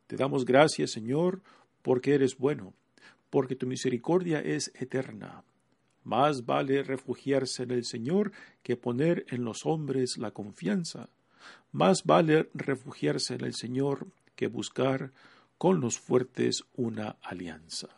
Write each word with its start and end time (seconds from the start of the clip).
Te 0.09 0.17
damos 0.17 0.45
gracias, 0.45 0.91
Señor, 0.91 1.41
porque 1.83 2.15
eres 2.15 2.37
bueno, 2.37 2.75
porque 3.31 3.55
tu 3.55 3.67
misericordia 3.67 4.41
es 4.41 4.73
eterna 4.75 5.45
más 6.05 6.45
vale 6.45 6.83
refugiarse 6.83 7.63
en 7.63 7.71
el 7.71 7.85
Señor 7.85 8.33
que 8.63 8.77
poner 8.77 9.25
en 9.29 9.45
los 9.45 9.67
hombres 9.67 10.19
la 10.19 10.31
confianza. 10.31 11.09
Más 11.73 12.05
vale 12.05 12.51
refugiarse 12.55 13.35
en 13.35 13.45
el 13.45 13.55
Señor 13.55 14.07
que 14.37 14.47
buscar 14.47 15.13
con 15.59 15.81
los 15.81 15.99
fuertes 15.99 16.65
una 16.77 17.17
alianza. 17.23 17.89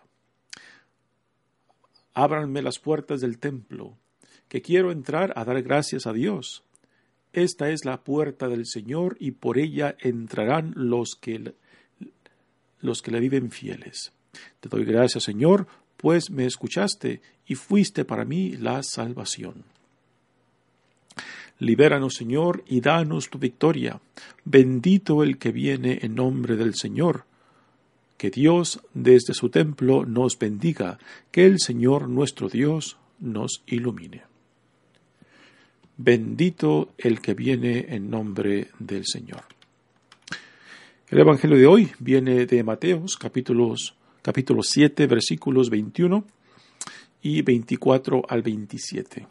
Ábranme 2.14 2.62
las 2.62 2.78
puertas 2.78 3.20
del 3.20 3.38
templo, 3.38 3.98
que 4.48 4.62
quiero 4.62 4.90
entrar 4.92 5.32
a 5.36 5.44
dar 5.44 5.60
gracias 5.62 6.06
a 6.06 6.12
Dios. 6.12 6.62
Esta 7.32 7.68
es 7.70 7.84
la 7.84 8.02
puerta 8.04 8.48
del 8.48 8.66
Señor 8.66 9.16
y 9.20 9.32
por 9.32 9.58
ella 9.58 9.96
entrarán 10.00 10.72
los 10.76 11.16
que, 11.16 11.54
los 12.80 13.02
que 13.02 13.10
le 13.10 13.20
viven 13.20 13.50
fieles. 13.50 14.12
Te 14.60 14.68
doy 14.68 14.84
gracias, 14.84 15.24
Señor, 15.24 15.66
pues 15.96 16.30
me 16.30 16.46
escuchaste 16.46 17.20
y 17.46 17.54
fuiste 17.54 18.04
para 18.04 18.24
mí 18.24 18.52
la 18.56 18.82
salvación. 18.82 19.64
Libéranos, 21.58 22.14
Señor, 22.14 22.64
y 22.66 22.80
danos 22.80 23.30
tu 23.30 23.38
victoria. 23.38 24.00
Bendito 24.44 25.22
el 25.22 25.38
que 25.38 25.52
viene 25.52 26.00
en 26.02 26.14
nombre 26.14 26.56
del 26.56 26.74
Señor. 26.74 27.24
Que 28.18 28.30
Dios 28.30 28.80
desde 28.92 29.32
su 29.34 29.48
templo 29.48 30.04
nos 30.04 30.38
bendiga, 30.38 30.98
que 31.30 31.46
el 31.46 31.60
Señor 31.60 32.08
nuestro 32.08 32.48
Dios 32.48 32.98
nos 33.20 33.62
ilumine. 33.66 34.22
Bendito 35.96 36.92
el 36.98 37.20
que 37.20 37.32
viene 37.32 37.86
en 37.88 38.10
nombre 38.10 38.68
del 38.78 39.06
Señor. 39.06 39.44
El 41.08 41.20
Evangelio 41.20 41.56
de 41.56 41.66
hoy 41.66 41.92
viene 41.98 42.46
de 42.46 42.62
Mateos 42.62 43.16
capítulos 43.16 43.94
capítulo 44.22 44.62
7, 44.62 45.06
versículos 45.06 45.70
21 45.70 46.24
y 47.22 47.42
24 47.42 48.22
al 48.28 48.42
27. 48.42 49.26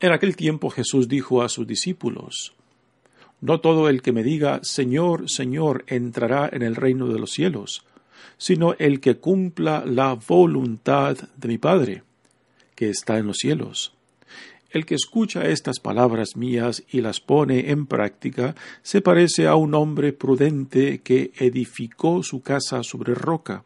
En 0.00 0.12
aquel 0.12 0.34
tiempo 0.34 0.70
Jesús 0.70 1.08
dijo 1.08 1.42
a 1.42 1.48
sus 1.50 1.66
discípulos, 1.66 2.54
No 3.40 3.60
todo 3.60 3.88
el 3.88 4.00
que 4.00 4.12
me 4.12 4.22
diga, 4.22 4.60
Señor, 4.62 5.28
Señor, 5.28 5.84
entrará 5.88 6.48
en 6.50 6.62
el 6.62 6.74
reino 6.74 7.08
de 7.08 7.18
los 7.18 7.32
cielos, 7.32 7.84
sino 8.38 8.74
el 8.78 9.00
que 9.00 9.18
cumpla 9.18 9.84
la 9.84 10.14
voluntad 10.14 11.18
de 11.36 11.48
mi 11.48 11.58
Padre, 11.58 12.02
que 12.74 12.88
está 12.88 13.18
en 13.18 13.26
los 13.26 13.36
cielos. 13.36 13.92
El 14.70 14.86
que 14.86 14.94
escucha 14.94 15.48
estas 15.48 15.80
palabras 15.80 16.36
mías 16.36 16.84
y 16.90 17.00
las 17.00 17.20
pone 17.20 17.70
en 17.70 17.86
práctica 17.86 18.54
se 18.82 19.02
parece 19.02 19.48
a 19.48 19.56
un 19.56 19.74
hombre 19.74 20.12
prudente 20.12 21.00
que 21.00 21.32
edificó 21.36 22.22
su 22.22 22.40
casa 22.40 22.82
sobre 22.84 23.14
roca. 23.14 23.64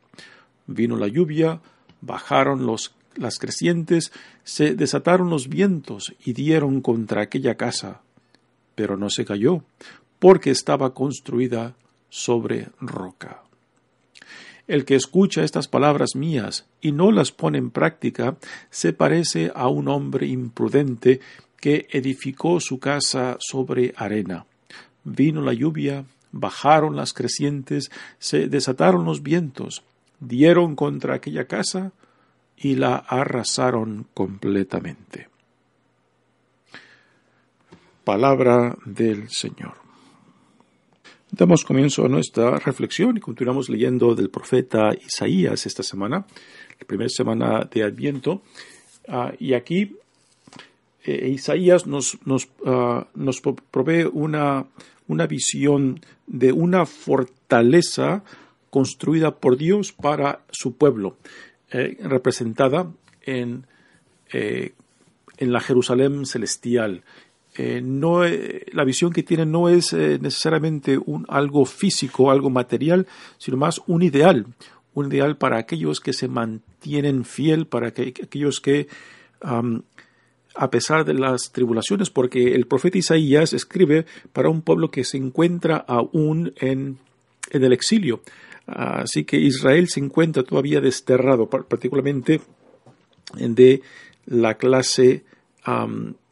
Vino 0.66 0.96
la 0.96 1.08
lluvia, 1.08 1.60
bajaron 2.00 2.66
los, 2.66 2.94
las 3.16 3.38
crecientes, 3.38 4.12
se 4.44 4.74
desataron 4.74 5.30
los 5.30 5.48
vientos 5.48 6.14
y 6.24 6.32
dieron 6.32 6.80
contra 6.80 7.22
aquella 7.22 7.56
casa. 7.56 8.00
Pero 8.74 8.96
no 8.96 9.10
se 9.10 9.24
cayó, 9.24 9.62
porque 10.18 10.50
estaba 10.50 10.94
construida 10.94 11.74
sobre 12.08 12.68
roca. 12.80 13.42
El 14.66 14.86
que 14.86 14.94
escucha 14.94 15.44
estas 15.44 15.68
palabras 15.68 16.14
mías 16.14 16.66
y 16.80 16.92
no 16.92 17.12
las 17.12 17.32
pone 17.32 17.58
en 17.58 17.70
práctica 17.70 18.36
se 18.70 18.94
parece 18.94 19.52
a 19.54 19.68
un 19.68 19.88
hombre 19.88 20.26
imprudente 20.26 21.20
que 21.60 21.86
edificó 21.90 22.60
su 22.60 22.78
casa 22.78 23.36
sobre 23.40 23.92
arena. 23.96 24.46
Vino 25.04 25.42
la 25.42 25.52
lluvia, 25.52 26.06
bajaron 26.32 26.96
las 26.96 27.12
crecientes, 27.12 27.90
se 28.18 28.48
desataron 28.48 29.04
los 29.04 29.22
vientos, 29.22 29.82
dieron 30.26 30.76
contra 30.76 31.14
aquella 31.14 31.46
casa 31.46 31.92
y 32.56 32.76
la 32.76 32.96
arrasaron 32.96 34.06
completamente. 34.14 35.28
Palabra 38.04 38.76
del 38.84 39.30
Señor. 39.30 39.84
Damos 41.30 41.64
comienzo 41.64 42.04
a 42.04 42.08
nuestra 42.08 42.58
reflexión 42.60 43.16
y 43.16 43.20
continuamos 43.20 43.68
leyendo 43.68 44.14
del 44.14 44.30
profeta 44.30 44.94
Isaías 44.94 45.66
esta 45.66 45.82
semana, 45.82 46.26
la 46.78 46.86
primera 46.86 47.08
semana 47.08 47.68
de 47.72 47.82
Adviento. 47.82 48.42
Ah, 49.08 49.32
y 49.40 49.54
aquí 49.54 49.96
eh, 51.02 51.28
Isaías 51.30 51.86
nos, 51.86 52.18
nos, 52.24 52.48
ah, 52.64 53.08
nos 53.14 53.40
provee 53.40 54.04
una, 54.12 54.66
una, 55.08 55.26
visión 55.26 56.00
de 56.26 56.52
una 56.52 56.86
fortaleza 56.86 58.22
construida 58.74 59.36
por 59.36 59.56
Dios 59.56 59.92
para 59.92 60.40
su 60.50 60.76
pueblo, 60.76 61.16
eh, 61.70 61.96
representada 62.02 62.90
en, 63.22 63.68
eh, 64.32 64.72
en 65.38 65.52
la 65.52 65.60
Jerusalén 65.60 66.26
celestial. 66.26 67.04
Eh, 67.56 67.80
no, 67.84 68.24
la 68.24 68.84
visión 68.84 69.12
que 69.12 69.22
tiene 69.22 69.46
no 69.46 69.68
es 69.68 69.92
necesariamente 69.92 70.98
un, 70.98 71.24
algo 71.28 71.66
físico, 71.66 72.32
algo 72.32 72.50
material, 72.50 73.06
sino 73.38 73.56
más 73.56 73.80
un 73.86 74.02
ideal, 74.02 74.44
un 74.92 75.06
ideal 75.06 75.36
para 75.36 75.58
aquellos 75.58 76.00
que 76.00 76.12
se 76.12 76.26
mantienen 76.26 77.24
fiel, 77.24 77.66
para 77.66 77.86
aquellos 77.90 78.60
que, 78.60 78.88
a 79.40 80.70
pesar 80.72 81.04
de 81.04 81.14
las 81.14 81.52
tribulaciones, 81.52 82.10
porque 82.10 82.56
el 82.56 82.66
profeta 82.66 82.98
Isaías 82.98 83.52
escribe 83.52 84.04
para 84.32 84.48
un 84.48 84.62
pueblo 84.62 84.90
que 84.90 85.04
se 85.04 85.16
encuentra 85.16 85.76
aún 85.76 86.54
en, 86.56 86.98
en 87.52 87.62
el 87.62 87.72
exilio. 87.72 88.20
Así 88.66 89.24
que 89.24 89.36
Israel 89.36 89.88
se 89.88 90.00
encuentra 90.00 90.42
todavía 90.42 90.80
desterrado, 90.80 91.48
particularmente 91.48 92.40
de 93.38 93.82
la 94.26 94.54
clase 94.54 95.24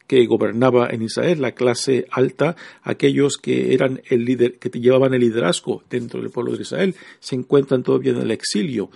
que 0.06 0.26
gobernaba 0.26 0.88
en 0.90 1.02
Israel, 1.02 1.40
la 1.40 1.52
clase 1.52 2.06
alta, 2.10 2.56
aquellos 2.82 3.36
que 3.36 3.72
eran 3.74 4.02
el 4.10 4.24
líder, 4.24 4.58
que 4.58 4.68
llevaban 4.68 5.14
el 5.14 5.20
liderazgo 5.20 5.84
dentro 5.88 6.20
del 6.20 6.30
pueblo 6.30 6.54
de 6.54 6.62
Israel, 6.62 6.94
se 7.18 7.34
encuentran 7.34 7.82
todavía 7.82 8.12
en 8.12 8.18
el 8.18 8.30
exilio. 8.30 8.90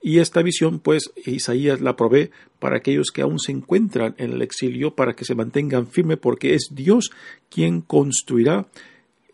y 0.00 0.18
esta 0.18 0.42
visión, 0.42 0.78
pues, 0.78 1.10
Isaías 1.24 1.80
la 1.80 1.96
provee 1.96 2.30
para 2.60 2.76
aquellos 2.76 3.10
que 3.10 3.22
aún 3.22 3.40
se 3.40 3.52
encuentran 3.52 4.14
en 4.18 4.32
el 4.32 4.42
exilio, 4.42 4.94
para 4.94 5.14
que 5.14 5.24
se 5.24 5.34
mantengan 5.34 5.88
firmes, 5.88 6.18
porque 6.18 6.54
es 6.54 6.68
Dios 6.70 7.10
quien 7.48 7.80
construirá 7.80 8.66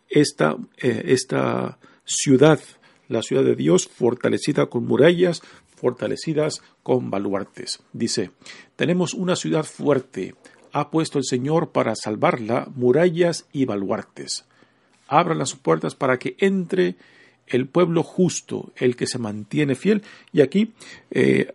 esta, 0.08 0.56
eh, 0.78 1.02
esta 1.06 1.78
ciudad, 2.04 2.60
la 3.10 3.22
ciudad 3.22 3.44
de 3.44 3.56
Dios, 3.56 3.88
fortalecida 3.88 4.66
con 4.66 4.86
murallas, 4.86 5.42
fortalecidas 5.76 6.62
con 6.82 7.10
baluartes. 7.10 7.80
Dice, 7.92 8.30
tenemos 8.76 9.14
una 9.14 9.36
ciudad 9.36 9.64
fuerte, 9.64 10.34
ha 10.72 10.90
puesto 10.90 11.18
el 11.18 11.24
Señor 11.24 11.70
para 11.70 11.96
salvarla 11.96 12.68
murallas 12.74 13.46
y 13.52 13.64
baluartes. 13.64 14.46
Abran 15.08 15.38
las 15.38 15.54
puertas 15.54 15.96
para 15.96 16.18
que 16.18 16.36
entre 16.38 16.94
el 17.48 17.66
pueblo 17.66 18.04
justo, 18.04 18.72
el 18.76 18.94
que 18.94 19.08
se 19.08 19.18
mantiene 19.18 19.74
fiel. 19.74 20.02
Y 20.32 20.40
aquí 20.40 20.72
eh, 21.10 21.52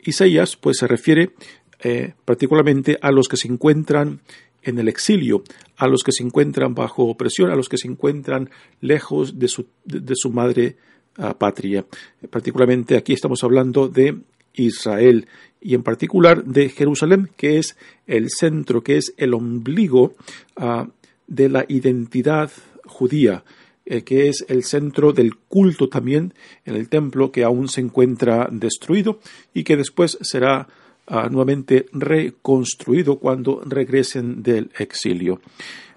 Isaías 0.00 0.56
pues 0.56 0.78
se 0.78 0.86
refiere 0.86 1.32
eh, 1.80 2.14
particularmente 2.24 2.98
a 3.02 3.12
los 3.12 3.28
que 3.28 3.36
se 3.36 3.48
encuentran 3.48 4.20
en 4.62 4.78
el 4.78 4.88
exilio, 4.88 5.42
a 5.76 5.86
los 5.86 6.02
que 6.02 6.12
se 6.12 6.22
encuentran 6.22 6.74
bajo 6.74 7.04
opresión, 7.04 7.50
a 7.50 7.56
los 7.56 7.68
que 7.68 7.78
se 7.78 7.88
encuentran 7.88 8.50
lejos 8.80 9.38
de 9.38 9.48
su, 9.48 9.66
de, 9.84 10.14
su 10.14 10.30
madre 10.30 10.76
ah, 11.16 11.36
patria. 11.36 11.84
Particularmente 12.30 12.96
aquí 12.96 13.12
estamos 13.12 13.42
hablando 13.42 13.88
de 13.88 14.18
Israel 14.54 15.26
y 15.60 15.74
en 15.74 15.82
particular 15.82 16.44
de 16.44 16.68
Jerusalén, 16.68 17.30
que 17.36 17.58
es 17.58 17.76
el 18.06 18.30
centro, 18.30 18.82
que 18.82 18.96
es 18.96 19.14
el 19.16 19.34
ombligo 19.34 20.14
ah, 20.56 20.88
de 21.26 21.48
la 21.48 21.64
identidad 21.68 22.50
judía, 22.84 23.44
eh, 23.84 24.02
que 24.02 24.28
es 24.28 24.44
el 24.48 24.64
centro 24.64 25.12
del 25.12 25.36
culto 25.36 25.88
también 25.88 26.34
en 26.64 26.76
el 26.76 26.88
templo 26.88 27.32
que 27.32 27.44
aún 27.44 27.68
se 27.68 27.80
encuentra 27.80 28.48
destruido 28.50 29.18
y 29.54 29.64
que 29.64 29.76
después 29.76 30.18
será 30.20 30.68
ah, 31.06 31.28
nuevamente 31.28 31.86
reconstruido 31.92 33.18
cuando 33.18 33.62
regresen 33.64 34.42
del 34.42 34.70
exilio. 34.78 35.40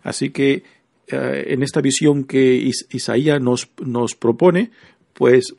Así 0.04 0.30
que 0.30 0.64
eh, 1.08 1.44
en 1.48 1.64
esta 1.64 1.82
visión 1.82 2.24
que 2.24 2.72
Isaías 2.90 3.42
nos, 3.42 3.70
nos 3.84 4.16
propone, 4.16 4.72
pues 5.14 5.56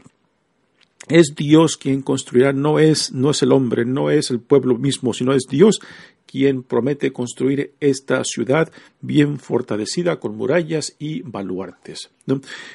es 1.08 1.34
Dios 1.36 1.76
quien 1.76 2.02
construirá, 2.02 2.52
no 2.52 2.78
es, 2.78 3.12
no 3.12 3.30
es 3.30 3.42
el 3.42 3.52
hombre, 3.52 3.84
no 3.84 4.10
es 4.10 4.30
el 4.30 4.40
pueblo 4.40 4.76
mismo, 4.76 5.12
sino 5.14 5.32
es 5.32 5.44
Dios 5.48 5.80
quien 6.26 6.64
promete 6.64 7.12
construir 7.12 7.72
esta 7.80 8.24
ciudad 8.24 8.72
bien 9.00 9.38
fortalecida 9.38 10.18
con 10.18 10.36
murallas 10.36 10.96
y 10.98 11.22
baluartes. 11.22 12.10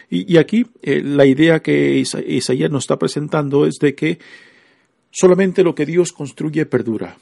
Y, 0.09 0.37
aquí 0.37 0.65
eh, 0.81 1.01
la 1.03 1.25
idea 1.25 1.61
que 1.61 1.97
Isaías 1.97 2.71
nos 2.71 2.85
está 2.85 2.97
presentando 2.97 3.65
es 3.65 3.75
de 3.81 3.93
que 3.93 4.19
solamente 5.11 5.63
lo 5.63 5.75
que 5.75 5.85
Dios 5.85 6.11
construye 6.11 6.65
perdura. 6.65 7.17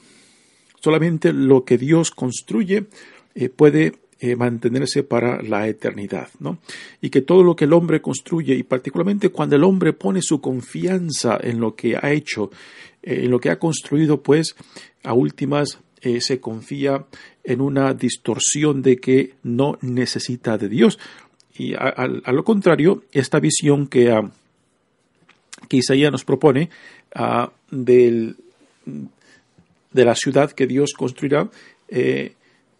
Solamente 0.80 1.32
lo 1.32 1.64
que 1.64 1.76
Dios 1.76 2.10
construye 2.10 2.86
eh, 3.34 3.48
puede 3.50 3.92
eh, 4.18 4.34
mantenerse 4.36 5.02
para 5.02 5.42
la 5.42 5.68
eternidad, 5.68 6.28
¿no? 6.38 6.58
Y 7.00 7.10
que 7.10 7.20
todo 7.20 7.42
lo 7.42 7.54
que 7.54 7.64
el 7.64 7.72
hombre 7.72 8.00
construye, 8.00 8.54
y 8.54 8.62
particularmente 8.62 9.28
cuando 9.28 9.56
el 9.56 9.64
hombre 9.64 9.92
pone 9.92 10.22
su 10.22 10.40
confianza 10.40 11.38
en 11.40 11.60
lo 11.60 11.74
que 11.74 11.96
ha 11.96 12.12
hecho, 12.12 12.50
eh, 13.02 13.20
en 13.24 13.30
lo 13.30 13.40
que 13.40 13.50
ha 13.50 13.58
construido, 13.58 14.22
pues 14.22 14.56
a 15.04 15.12
últimas 15.12 15.78
se 16.20 16.40
confía 16.40 17.04
en 17.44 17.60
una 17.60 17.92
distorsión 17.92 18.80
de 18.80 18.96
que 18.96 19.34
no 19.42 19.76
necesita 19.82 20.56
de 20.56 20.70
Dios. 20.70 20.98
Y 21.54 21.74
a, 21.74 22.32
lo 22.32 22.42
contrario, 22.42 23.04
esta 23.12 23.38
visión 23.38 23.86
que, 23.86 24.18
que 25.68 25.76
Isaías 25.76 26.10
nos 26.10 26.24
propone 26.24 26.70
de 27.70 28.34
la 29.92 30.14
ciudad 30.14 30.52
que 30.52 30.66
Dios 30.66 30.92
construirá, 30.96 31.48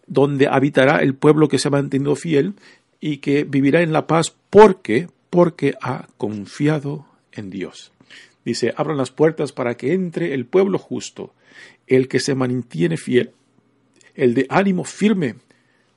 donde 0.07 0.47
habitará 0.47 0.99
el 0.99 1.15
pueblo 1.15 1.47
que 1.47 1.59
se 1.59 1.67
ha 1.67 1.71
mantenido 1.71 2.15
fiel 2.15 2.53
y 2.99 3.17
que 3.17 3.43
vivirá 3.43 3.81
en 3.81 3.93
la 3.93 4.07
paz 4.07 4.33
porque, 4.49 5.07
porque 5.29 5.75
ha 5.81 6.07
confiado 6.17 7.05
en 7.31 7.49
Dios. 7.49 7.91
Dice, 8.43 8.73
abran 8.75 8.97
las 8.97 9.11
puertas 9.11 9.51
para 9.51 9.75
que 9.75 9.93
entre 9.93 10.33
el 10.33 10.45
pueblo 10.45 10.77
justo, 10.77 11.33
el 11.87 12.07
que 12.07 12.19
se 12.19 12.35
mantiene 12.35 12.97
fiel, 12.97 13.31
el 14.15 14.33
de 14.33 14.47
ánimo 14.49 14.83
firme 14.83 15.35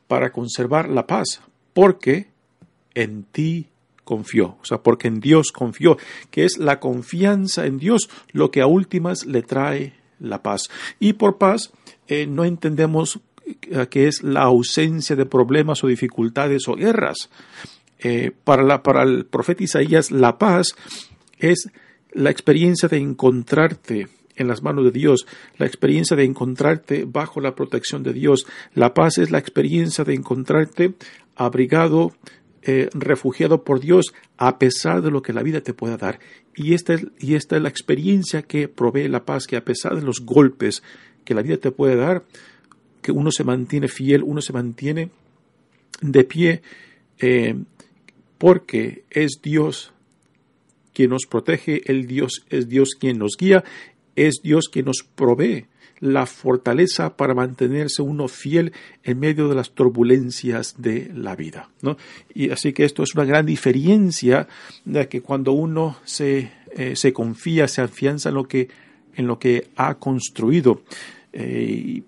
para 0.08 0.30
conservar 0.30 0.88
la 0.88 1.06
paz, 1.06 1.40
porque 1.72 2.26
en 2.94 3.24
ti 3.24 3.66
confió, 4.04 4.58
o 4.60 4.64
sea, 4.64 4.78
porque 4.82 5.08
en 5.08 5.20
Dios 5.20 5.50
confió, 5.52 5.96
que 6.30 6.44
es 6.44 6.58
la 6.58 6.78
confianza 6.78 7.66
en 7.66 7.78
Dios 7.78 8.08
lo 8.32 8.50
que 8.50 8.60
a 8.60 8.66
últimas 8.66 9.26
le 9.26 9.42
trae 9.42 9.94
la 10.20 10.42
paz. 10.42 10.68
Y 11.00 11.14
por 11.14 11.38
paz 11.38 11.72
eh, 12.06 12.26
no 12.26 12.44
entendemos 12.44 13.20
que 13.90 14.08
es 14.08 14.22
la 14.22 14.42
ausencia 14.42 15.16
de 15.16 15.26
problemas 15.26 15.84
o 15.84 15.86
dificultades 15.86 16.66
o 16.68 16.74
guerras. 16.74 17.30
Eh, 17.98 18.32
para, 18.44 18.62
la, 18.62 18.82
para 18.82 19.02
el 19.02 19.26
profeta 19.26 19.64
Isaías, 19.64 20.10
la 20.10 20.38
paz 20.38 20.74
es 21.38 21.70
la 22.12 22.30
experiencia 22.30 22.88
de 22.88 22.98
encontrarte 22.98 24.08
en 24.36 24.48
las 24.48 24.62
manos 24.62 24.84
de 24.84 24.90
Dios, 24.90 25.26
la 25.58 25.66
experiencia 25.66 26.16
de 26.16 26.24
encontrarte 26.24 27.04
bajo 27.06 27.40
la 27.40 27.54
protección 27.54 28.02
de 28.02 28.12
Dios. 28.12 28.46
La 28.74 28.94
paz 28.94 29.18
es 29.18 29.30
la 29.30 29.38
experiencia 29.38 30.04
de 30.04 30.14
encontrarte 30.14 30.94
abrigado, 31.36 32.12
eh, 32.66 32.88
refugiado 32.94 33.62
por 33.62 33.80
Dios, 33.80 34.14
a 34.38 34.58
pesar 34.58 35.02
de 35.02 35.10
lo 35.10 35.20
que 35.20 35.34
la 35.34 35.42
vida 35.42 35.60
te 35.60 35.74
pueda 35.74 35.98
dar. 35.98 36.18
Y 36.56 36.72
esta, 36.72 36.94
es, 36.94 37.06
y 37.18 37.34
esta 37.34 37.56
es 37.56 37.62
la 37.62 37.68
experiencia 37.68 38.42
que 38.42 38.68
provee 38.68 39.08
la 39.08 39.24
paz, 39.24 39.46
que 39.46 39.56
a 39.56 39.64
pesar 39.64 39.96
de 39.96 40.02
los 40.02 40.20
golpes 40.24 40.82
que 41.24 41.34
la 41.34 41.42
vida 41.42 41.58
te 41.58 41.70
puede 41.70 41.96
dar, 41.96 42.24
que 43.02 43.12
uno 43.12 43.30
se 43.30 43.44
mantiene 43.44 43.88
fiel, 43.88 44.22
uno 44.22 44.40
se 44.40 44.54
mantiene 44.54 45.10
de 46.00 46.24
pie, 46.24 46.62
eh, 47.18 47.54
porque 48.38 49.04
es 49.10 49.40
Dios 49.42 49.92
quien 50.94 51.10
nos 51.10 51.26
protege, 51.26 51.82
el 51.90 52.06
Dios 52.06 52.46
es 52.48 52.68
Dios 52.68 52.90
quien 52.98 53.18
nos 53.18 53.36
guía, 53.38 53.62
es 54.16 54.36
Dios 54.42 54.68
quien 54.70 54.86
nos 54.86 55.04
provee 55.14 55.66
la 56.00 56.26
fortaleza 56.26 57.16
para 57.16 57.34
mantenerse 57.34 58.02
uno 58.02 58.28
fiel 58.28 58.72
en 59.02 59.18
medio 59.20 59.48
de 59.48 59.54
las 59.54 59.70
turbulencias 59.70 60.74
de 60.78 61.10
la 61.14 61.36
vida. 61.36 61.70
¿no? 61.82 61.96
Y 62.34 62.50
así 62.50 62.72
que 62.72 62.84
esto 62.84 63.02
es 63.02 63.14
una 63.14 63.24
gran 63.24 63.46
diferencia 63.46 64.48
de 64.84 65.08
que 65.08 65.22
cuando 65.22 65.52
uno 65.52 65.96
se, 66.04 66.50
eh, 66.76 66.96
se 66.96 67.12
confía, 67.12 67.68
se 67.68 67.82
afianza 67.82 68.30
en 68.30 68.34
lo 68.34 68.48
que, 68.48 68.68
en 69.14 69.26
lo 69.26 69.38
que 69.38 69.68
ha 69.76 69.94
construido. 69.94 70.82
Eh, 71.32 72.02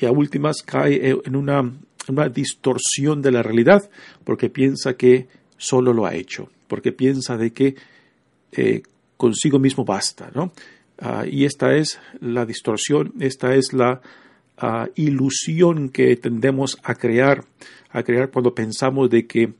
y 0.00 0.06
a 0.06 0.10
últimas 0.10 0.62
cae 0.62 1.14
en 1.24 1.36
una, 1.36 1.70
distorsión 2.32 3.22
de 3.22 3.30
la 3.30 3.42
realidad 3.42 3.88
porque 4.24 4.48
piensa 4.48 4.94
que 4.94 5.28
solo 5.58 5.92
lo 5.92 6.06
ha 6.06 6.14
hecho, 6.14 6.48
porque 6.66 6.90
piensa 6.90 7.36
de 7.36 7.52
que 7.52 7.76
eh, 8.52 8.82
consigo 9.16 9.60
mismo 9.60 9.84
basta, 9.84 10.30
¿no? 10.34 10.52
Ah, 11.00 11.24
y 11.26 11.44
esta 11.46 11.74
es 11.74 11.98
la 12.20 12.44
distorsión, 12.44 13.14
esta 13.20 13.54
es 13.54 13.72
la 13.72 14.02
ah, 14.58 14.88
ilusión 14.94 15.88
que 15.88 16.14
tendemos 16.16 16.78
a 16.82 16.94
crear, 16.94 17.44
a 17.90 18.02
crear 18.02 18.30
cuando 18.30 18.54
pensamos 18.54 19.08
de 19.08 19.26
que 19.26 19.54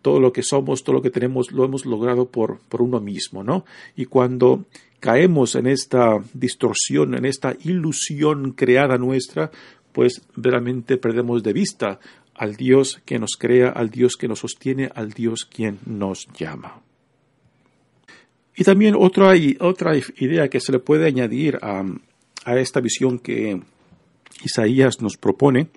todo 0.00 0.20
lo 0.20 0.32
que 0.32 0.44
somos, 0.44 0.84
todo 0.84 0.96
lo 0.96 1.02
que 1.02 1.10
tenemos, 1.10 1.50
lo 1.50 1.64
hemos 1.64 1.84
logrado 1.84 2.28
por, 2.30 2.60
por 2.68 2.82
uno 2.82 3.00
mismo, 3.00 3.42
¿no? 3.42 3.64
Y 3.96 4.04
cuando 4.04 4.64
caemos 5.00 5.56
en 5.56 5.66
esta 5.66 6.22
distorsión, 6.32 7.14
en 7.14 7.24
esta 7.24 7.56
ilusión 7.64 8.52
creada 8.52 8.96
nuestra, 8.98 9.50
pues 9.92 10.22
verdaderamente 10.36 10.98
perdemos 10.98 11.42
de 11.42 11.52
vista 11.52 11.98
al 12.34 12.54
Dios 12.54 13.02
que 13.04 13.18
nos 13.18 13.32
crea, 13.36 13.70
al 13.70 13.90
Dios 13.90 14.16
que 14.16 14.28
nos 14.28 14.40
sostiene, 14.40 14.90
al 14.94 15.10
Dios 15.10 15.44
quien 15.44 15.80
nos 15.84 16.28
llama. 16.38 16.85
Y 18.56 18.64
también 18.64 18.94
otra, 18.98 19.34
otra 19.60 19.92
idea 20.16 20.48
que 20.48 20.60
se 20.60 20.72
le 20.72 20.78
puede 20.78 21.06
añadir 21.06 21.58
a, 21.60 21.84
esta 22.56 22.80
visión 22.80 23.18
que 23.18 23.60
Isaías 24.42 25.02
nos 25.02 25.18
propone, 25.18 25.68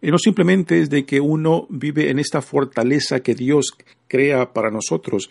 eh, 0.00 0.10
no 0.10 0.18
simplemente 0.18 0.80
es 0.80 0.90
de 0.90 1.04
que 1.04 1.20
uno 1.20 1.66
vive 1.70 2.10
en 2.10 2.20
esta 2.20 2.40
fortaleza 2.40 3.20
que 3.20 3.34
Dios 3.34 3.72
crea 4.06 4.52
para 4.52 4.70
nosotros, 4.70 5.28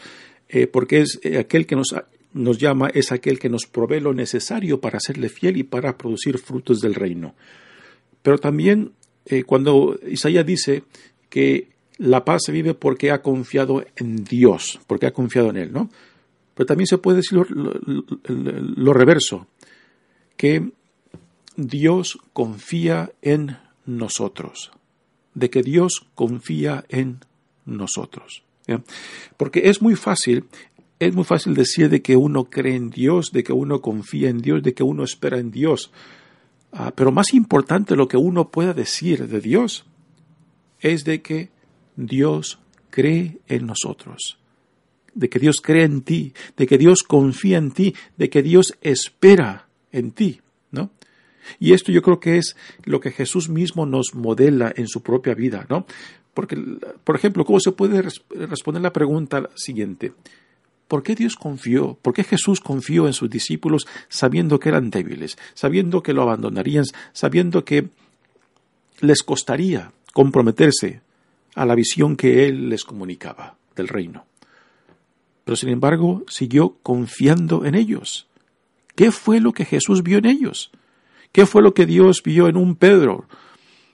eh, 0.49 0.67
porque 0.67 1.01
es 1.01 1.19
eh, 1.23 1.37
aquel 1.37 1.65
que 1.65 1.75
nos, 1.75 1.95
nos 2.33 2.57
llama, 2.57 2.89
es 2.93 3.11
aquel 3.13 3.39
que 3.39 3.49
nos 3.49 3.65
provee 3.65 4.01
lo 4.01 4.13
necesario 4.13 4.81
para 4.81 4.99
serle 4.99 5.29
fiel 5.29 5.55
y 5.57 5.63
para 5.63 5.97
producir 5.97 6.37
frutos 6.37 6.81
del 6.81 6.95
reino. 6.95 7.33
Pero 8.21 8.37
también 8.37 8.91
cuando 9.45 9.97
Isaías 10.05 10.45
dice 10.45 10.83
que 11.29 11.72
la 12.03 12.25
paz 12.25 12.43
se 12.45 12.51
vive 12.51 12.73
porque 12.73 13.11
ha 13.11 13.21
confiado 13.21 13.85
en 13.95 14.25
Dios, 14.25 14.79
porque 14.87 15.05
ha 15.05 15.13
confiado 15.13 15.49
en 15.51 15.57
Él, 15.57 15.71
¿no? 15.71 15.89
Pero 16.53 16.67
también 16.67 16.87
se 16.87 16.97
puede 16.97 17.17
decir 17.17 17.39
lo 17.47 18.93
reverso, 18.93 19.47
que 20.35 20.71
Dios 21.55 22.19
confía 22.33 23.13
en 23.21 23.57
nosotros, 23.85 24.71
de 25.33 25.49
que 25.49 25.63
Dios 25.63 26.05
confía 26.13 26.83
en 26.89 27.19
nosotros. 27.65 28.43
Porque 29.37 29.69
es 29.69 29.81
muy 29.81 29.95
fácil, 29.95 30.45
es 30.99 31.15
muy 31.15 31.23
fácil 31.23 31.53
decir 31.53 31.89
de 31.89 32.01
que 32.01 32.17
uno 32.17 32.49
cree 32.49 32.75
en 32.75 32.89
Dios, 32.89 33.31
de 33.31 33.45
que 33.45 33.53
uno 33.53 33.81
confía 33.81 34.29
en 34.29 34.39
Dios, 34.39 34.61
de 34.61 34.73
que 34.73 34.83
uno 34.83 35.05
espera 35.05 35.39
en 35.39 35.51
Dios. 35.51 35.91
Ah, 36.73 36.91
pero 36.93 37.13
más 37.13 37.33
importante 37.33 37.95
lo 37.95 38.09
que 38.09 38.17
uno 38.17 38.49
pueda 38.49 38.73
decir 38.73 39.27
de 39.27 39.39
Dios 39.39 39.85
es 40.81 41.05
de 41.05 41.21
que 41.21 41.53
Dios 41.95 42.59
cree 42.89 43.39
en 43.47 43.65
nosotros, 43.65 44.37
de 45.13 45.29
que 45.29 45.39
Dios 45.39 45.61
cree 45.61 45.83
en 45.83 46.01
ti, 46.01 46.33
de 46.57 46.67
que 46.67 46.77
Dios 46.77 47.03
confía 47.03 47.57
en 47.57 47.71
ti, 47.71 47.95
de 48.17 48.29
que 48.29 48.43
Dios 48.43 48.77
espera 48.81 49.67
en 49.91 50.11
ti, 50.11 50.41
¿no? 50.71 50.91
Y 51.59 51.73
esto 51.73 51.91
yo 51.91 52.01
creo 52.01 52.19
que 52.19 52.37
es 52.37 52.55
lo 52.83 52.99
que 52.99 53.11
Jesús 53.11 53.49
mismo 53.49 53.85
nos 53.85 54.13
modela 54.13 54.71
en 54.75 54.87
su 54.87 55.01
propia 55.01 55.33
vida, 55.33 55.65
¿no? 55.69 55.85
Porque, 56.33 56.57
por 57.03 57.15
ejemplo, 57.15 57.45
¿cómo 57.45 57.59
se 57.59 57.71
puede 57.71 58.01
responder 58.01 58.81
la 58.81 58.93
pregunta 58.93 59.49
siguiente? 59.55 60.13
¿Por 60.87 61.03
qué 61.03 61.15
Dios 61.15 61.35
confió? 61.35 61.97
¿Por 62.01 62.13
qué 62.13 62.23
Jesús 62.23 62.59
confió 62.59 63.07
en 63.07 63.13
sus 63.13 63.29
discípulos 63.29 63.87
sabiendo 64.09 64.59
que 64.59 64.69
eran 64.69 64.89
débiles, 64.89 65.37
sabiendo 65.53 66.03
que 66.03 66.13
lo 66.13 66.23
abandonarían, 66.23 66.85
sabiendo 67.13 67.65
que 67.65 67.89
les 68.99 69.23
costaría 69.23 69.91
comprometerse 70.13 71.01
a 71.55 71.65
la 71.65 71.75
visión 71.75 72.15
que 72.15 72.47
Él 72.47 72.69
les 72.69 72.83
comunicaba 72.83 73.57
del 73.75 73.87
reino? 73.87 74.25
Pero 75.43 75.55
sin 75.55 75.69
embargo, 75.69 76.23
siguió 76.27 76.77
confiando 76.83 77.65
en 77.65 77.75
ellos. 77.75 78.27
¿Qué 78.95 79.11
fue 79.11 79.39
lo 79.39 79.53
que 79.53 79.65
Jesús 79.65 80.03
vio 80.03 80.17
en 80.19 80.25
ellos? 80.25 80.71
¿Qué 81.31 81.45
fue 81.45 81.61
lo 81.61 81.73
que 81.73 81.85
Dios 81.85 82.21
vio 82.23 82.47
en 82.47 82.57
un 82.57 82.75
Pedro, 82.75 83.25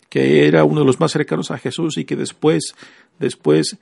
que 0.10 0.48
era 0.48 0.64
uno 0.64 0.82
de 0.82 0.86
los 0.86 1.00
más 1.00 1.12
cercanos 1.12 1.52
a 1.52 1.58
Jesús 1.58 1.98
y 1.98 2.06
que 2.06 2.16
después, 2.16 2.76
después 3.18 3.78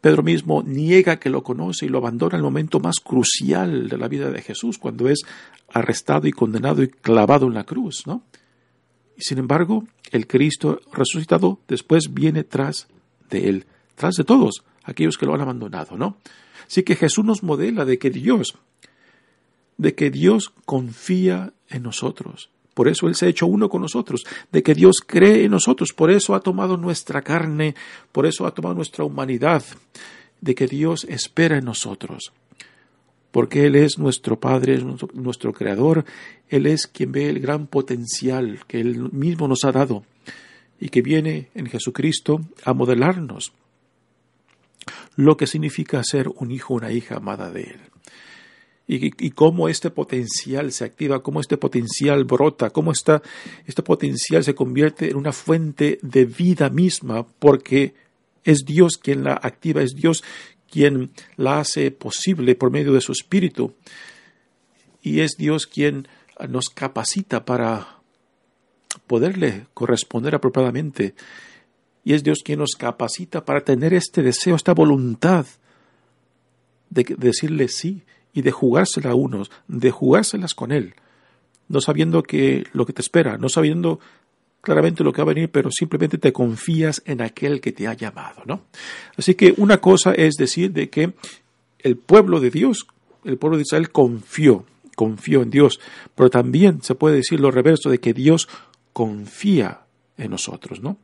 Pedro 0.00 0.22
mismo 0.22 0.62
niega 0.62 1.18
que 1.18 1.30
lo 1.30 1.42
conoce 1.42 1.86
y 1.86 1.88
lo 1.88 1.98
abandona 1.98 2.34
en 2.34 2.40
el 2.40 2.44
momento 2.44 2.80
más 2.80 2.96
crucial 3.00 3.88
de 3.88 3.98
la 3.98 4.08
vida 4.08 4.30
de 4.30 4.42
Jesús, 4.42 4.78
cuando 4.78 5.08
es 5.08 5.20
arrestado 5.72 6.28
y 6.28 6.32
condenado 6.32 6.82
y 6.82 6.88
clavado 6.88 7.46
en 7.46 7.54
la 7.54 7.64
cruz, 7.64 8.06
¿no? 8.06 8.22
Y 9.16 9.22
sin 9.22 9.38
embargo, 9.38 9.84
el 10.12 10.26
Cristo 10.28 10.80
resucitado 10.92 11.58
después 11.66 12.12
viene 12.14 12.44
tras 12.44 12.86
de 13.30 13.48
él, 13.48 13.66
tras 13.94 14.14
de 14.16 14.24
todos 14.24 14.64
aquellos 14.84 15.18
que 15.18 15.26
lo 15.26 15.34
han 15.34 15.40
abandonado, 15.40 15.96
¿no? 15.96 16.16
Así 16.66 16.82
que 16.82 16.96
Jesús 16.96 17.24
nos 17.24 17.42
modela 17.42 17.84
de 17.84 17.98
que 17.98 18.10
Dios, 18.10 18.54
de 19.76 19.94
que 19.94 20.10
Dios 20.10 20.52
confía 20.64 21.52
en 21.68 21.82
nosotros, 21.82 22.50
por 22.78 22.86
eso 22.86 23.08
Él 23.08 23.16
se 23.16 23.26
ha 23.26 23.28
hecho 23.28 23.48
uno 23.48 23.68
con 23.68 23.82
nosotros, 23.82 24.24
de 24.52 24.62
que 24.62 24.72
Dios 24.72 25.02
cree 25.04 25.44
en 25.44 25.50
nosotros, 25.50 25.92
por 25.92 26.12
eso 26.12 26.36
ha 26.36 26.40
tomado 26.40 26.76
nuestra 26.76 27.22
carne, 27.22 27.74
por 28.12 28.24
eso 28.24 28.46
ha 28.46 28.54
tomado 28.54 28.76
nuestra 28.76 29.04
humanidad, 29.04 29.64
de 30.40 30.54
que 30.54 30.68
Dios 30.68 31.04
espera 31.08 31.58
en 31.58 31.64
nosotros. 31.64 32.32
Porque 33.32 33.66
Él 33.66 33.74
es 33.74 33.98
nuestro 33.98 34.38
Padre, 34.38 34.80
nuestro, 35.12 35.52
Creador, 35.52 36.04
Él 36.48 36.66
es 36.66 36.86
quien 36.86 37.10
ve 37.10 37.28
el 37.28 37.40
gran 37.40 37.66
potencial 37.66 38.60
que 38.68 38.80
Él 38.80 39.10
mismo 39.10 39.48
nos 39.48 39.64
ha 39.64 39.72
dado 39.72 40.04
y 40.80 40.88
que 40.88 41.02
viene 41.02 41.48
en 41.54 41.66
Jesucristo 41.66 42.40
a 42.64 42.72
modelarnos 42.72 43.52
lo 45.16 45.36
que 45.36 45.46
significa 45.46 46.02
ser 46.04 46.28
un 46.28 46.50
hijo, 46.50 46.74
una 46.74 46.92
hija 46.92 47.16
amada 47.16 47.50
de 47.50 47.62
Él. 47.62 47.80
Y, 48.90 49.30
cómo 49.32 49.68
este 49.68 49.90
potencial 49.90 50.72
se 50.72 50.84
activa, 50.84 51.22
cómo 51.22 51.40
este 51.40 51.58
potencial 51.58 52.24
brota, 52.24 52.70
cómo 52.70 52.92
este 52.92 53.20
potencial 53.84 54.44
se 54.44 54.54
convierte 54.54 55.10
en 55.10 55.16
una 55.16 55.32
fuente 55.32 55.98
de 56.00 56.24
vida 56.24 56.70
misma, 56.70 57.26
porque 57.26 57.94
es 58.44 58.64
Dios 58.64 58.96
quien 58.96 59.24
la 59.24 59.34
activa, 59.34 59.82
es 59.82 59.94
Dios 59.94 60.24
quien 60.70 61.10
la 61.36 61.60
hace 61.60 61.90
posible 61.90 62.54
por 62.54 62.70
medio 62.70 62.94
de 62.94 63.02
su 63.02 63.12
espíritu, 63.12 63.74
y 65.02 65.20
es 65.20 65.32
Dios 65.36 65.66
quien 65.66 66.08
nos 66.48 66.70
capacita 66.70 67.44
para 67.44 67.97
poderle 69.06 69.66
corresponder 69.74 70.34
apropiadamente, 70.34 71.14
y 72.04 72.14
es 72.14 72.22
Dios 72.22 72.40
quien 72.44 72.60
nos 72.60 72.74
capacita 72.76 73.44
para 73.44 73.62
tener 73.62 73.92
este 73.92 74.22
deseo, 74.22 74.56
esta 74.56 74.72
voluntad 74.72 75.46
de 76.90 77.04
decirle 77.18 77.68
sí, 77.68 78.02
y 78.32 78.42
de 78.42 78.50
jugársela 78.50 79.10
a 79.10 79.14
unos, 79.14 79.50
de 79.66 79.90
jugárselas 79.90 80.54
con 80.54 80.72
Él, 80.72 80.94
no 81.68 81.80
sabiendo 81.80 82.22
que 82.22 82.64
lo 82.72 82.86
que 82.86 82.92
te 82.92 83.02
espera, 83.02 83.36
no 83.36 83.48
sabiendo 83.48 84.00
claramente 84.60 85.04
lo 85.04 85.12
que 85.12 85.22
va 85.22 85.30
a 85.30 85.34
venir, 85.34 85.50
pero 85.50 85.70
simplemente 85.70 86.18
te 86.18 86.32
confías 86.32 87.02
en 87.04 87.20
aquel 87.20 87.60
que 87.60 87.72
te 87.72 87.86
ha 87.86 87.94
llamado, 87.94 88.42
¿no? 88.44 88.62
Así 89.16 89.34
que 89.34 89.54
una 89.56 89.78
cosa 89.78 90.12
es 90.12 90.34
decir 90.34 90.72
de 90.72 90.90
que 90.90 91.14
el 91.78 91.96
pueblo 91.96 92.40
de 92.40 92.50
Dios, 92.50 92.86
el 93.24 93.38
pueblo 93.38 93.56
de 93.56 93.62
Israel 93.62 93.90
confió, 93.90 94.64
confió 94.94 95.42
en 95.42 95.50
Dios, 95.50 95.80
pero 96.14 96.28
también 96.28 96.82
se 96.82 96.94
puede 96.94 97.16
decir 97.16 97.40
lo 97.40 97.50
reverso 97.50 97.88
de 97.90 97.98
que 97.98 98.12
Dios 98.12 98.48
confía 98.98 99.82
en 100.16 100.32
nosotros, 100.32 100.82
¿no? 100.82 100.96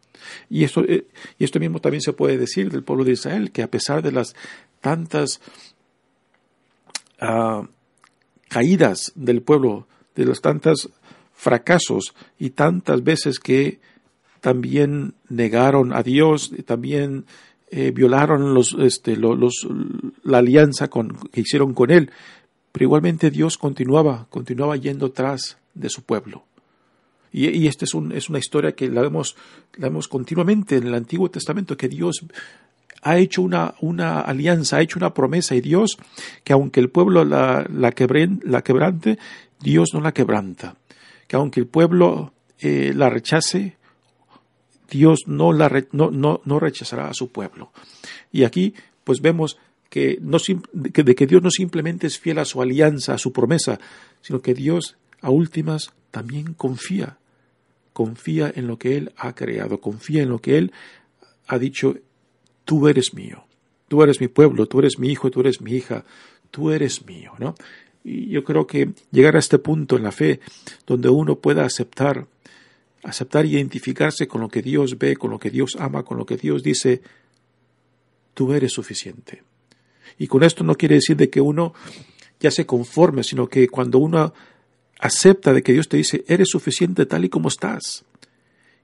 Y 0.51 0.65
esto, 0.65 0.83
eh, 0.83 1.07
y 1.39 1.45
esto 1.45 1.61
mismo 1.61 1.79
también 1.79 2.01
se 2.01 2.13
puede 2.13 2.37
decir 2.37 2.73
del 2.73 2.83
pueblo 2.83 3.05
de 3.05 3.13
Israel, 3.13 3.53
que 3.53 3.63
a 3.63 3.71
pesar 3.71 4.03
de 4.03 4.11
las 4.11 4.35
tantas 4.81 5.41
caídas 8.49 9.13
del 9.15 9.43
pueblo, 9.43 9.87
de 10.17 10.25
los 10.25 10.41
tantos 10.41 10.91
fracasos 11.33 12.15
y 12.37 12.51
tantas 12.51 13.05
veces 13.05 13.39
que 13.39 13.79
también 14.41 15.15
negaron 15.29 15.93
a 15.93 16.03
Dios, 16.03 16.51
también 16.67 17.27
eh, 17.71 17.93
violaron 17.93 18.61
este, 18.81 19.17
los, 19.17 19.69
la 20.25 20.39
alianza 20.39 20.89
con, 20.89 21.17
que 21.31 21.43
hicieron 21.43 21.75
con 21.75 21.93
Él, 21.93 22.11
pero 22.73 22.87
igualmente 22.87 23.31
Dios 23.31 23.57
continuaba, 23.57 24.27
continuaba 24.31 24.77
yendo 24.77 25.13
tras 25.13 25.59
de 25.75 25.89
su 25.89 26.03
pueblo. 26.03 26.45
Y, 27.37 27.67
esta 27.67 27.85
es, 27.85 27.95
un, 27.95 28.13
es, 28.13 28.29
una 28.29 28.39
historia 28.39 28.77
que 28.77 28.89
la 28.89 29.03
vemos, 29.03 29.35
continuamente 30.09 30.77
en 30.77 30.87
el 30.87 30.95
Antiguo 30.95 31.29
Testamento, 31.33 31.77
que 31.77 31.89
Dios 31.89 32.25
ha 33.03 33.19
hecho 33.19 33.43
una, 33.43 34.21
alianza, 34.21 34.77
ha 34.77 34.83
hecho 34.83 35.01
una 35.01 35.13
promesa 35.13 35.57
y 35.57 35.61
Dios, 35.61 35.99
que 36.45 36.53
aunque 36.53 36.79
el 36.79 36.91
pueblo 36.91 37.25
la, 37.25 37.67
la, 37.69 37.93
la 38.45 38.63
quebrante, 38.63 39.19
Dios 39.59 39.91
no 39.95 40.01
la 40.01 40.13
quebranta. 40.13 40.77
Que 41.27 41.35
aunque 41.35 41.59
el 41.59 41.67
pueblo 41.67 42.35
eh, 42.61 42.93
la 42.95 43.11
rechace, 43.11 43.79
Dios 44.89 45.25
no, 45.27 45.53
la 45.53 45.69
no, 45.91 46.13
no, 46.13 46.41
no, 46.45 46.61
rechazará 46.61 47.09
a 47.09 47.15
su 47.15 47.33
pueblo. 47.33 47.73
Y 48.31 48.45
aquí 48.45 48.75
pues 49.03 49.21
vemos 49.21 49.59
que, 49.91 50.19
no, 50.21 50.39
que, 50.39 51.03
de 51.03 51.15
que 51.17 51.27
Dios 51.27 51.43
no 51.43 51.51
simplemente 51.51 52.07
es 52.07 52.17
fiel 52.17 52.39
a 52.39 52.45
su 52.45 52.63
alianza, 52.63 53.15
a 53.15 53.19
su 53.19 53.33
promesa, 53.33 53.81
sino 54.21 54.41
que 54.41 54.55
Dios 54.55 54.97
a 55.21 55.31
últimas 55.31 55.93
también 56.13 56.55
confía, 56.55 57.19
confía 57.95 58.53
en 58.55 58.67
lo 58.67 58.79
que 58.79 58.99
Él 58.99 59.13
ha 59.17 59.35
creado, 59.35 59.81
confía 59.81 60.23
en 60.23 60.29
lo 60.29 60.41
que 60.41 60.59
Él 60.59 60.73
ha 61.47 61.59
dicho 61.59 61.97
tú 62.67 62.89
eres 62.89 63.15
mío, 63.15 63.45
tú 63.89 64.03
eres 64.03 64.21
mi 64.21 64.29
pueblo, 64.29 64.67
tú 64.67 64.81
eres 64.81 64.99
mi 64.99 65.09
hijo, 65.09 65.31
tú 65.31 65.41
eres 65.41 65.63
mi 65.63 65.73
hija, 65.73 66.05
tú 66.51 66.71
eres 66.71 67.07
mío, 67.07 67.33
¿no? 67.39 67.55
Y 68.03 68.29
yo 68.29 68.45
creo 68.45 68.67
que 68.67 68.91
llegar 69.13 69.37
a 69.37 69.39
este 69.39 69.59
punto 69.59 69.97
en 69.97 70.03
la 70.03 70.13
fe 70.13 70.41
donde 70.87 71.09
uno 71.09 71.39
pueda 71.39 71.65
aceptar, 71.65 72.27
aceptar 73.03 73.47
y 73.47 73.55
identificarse 73.55 74.27
con 74.27 74.41
lo 74.41 74.49
que 74.49 74.61
Dios 74.61 74.99
ve, 74.99 75.17
con 75.17 75.31
lo 75.31 75.39
que 75.39 75.51
Dios 75.51 75.77
ama, 75.79 76.03
con 76.03 76.19
lo 76.19 76.27
que 76.27 76.37
Dios 76.37 76.63
dice, 76.63 77.01
tú 78.35 78.53
eres 78.53 78.73
suficiente. 78.73 79.43
Y 80.19 80.27
con 80.27 80.43
esto 80.43 80.65
no 80.65 80.75
quiere 80.75 80.97
decir 80.97 81.17
de 81.17 81.31
que 81.31 81.41
uno 81.41 81.75
ya 82.41 82.51
se 82.51 82.67
conforme, 82.67 83.23
sino 83.23 83.47
que 83.47 83.69
cuando 83.69 83.99
uno 83.99 84.35
acepta 85.05 85.53
de 85.53 85.63
que 85.63 85.75
Dios 85.75 85.91
te 85.91 85.99
dice, 85.99 86.25
eres 86.29 86.49
suficiente 86.49 87.05
tal 87.05 87.27
y 87.27 87.29
como 87.29 87.49
estás, 87.49 88.07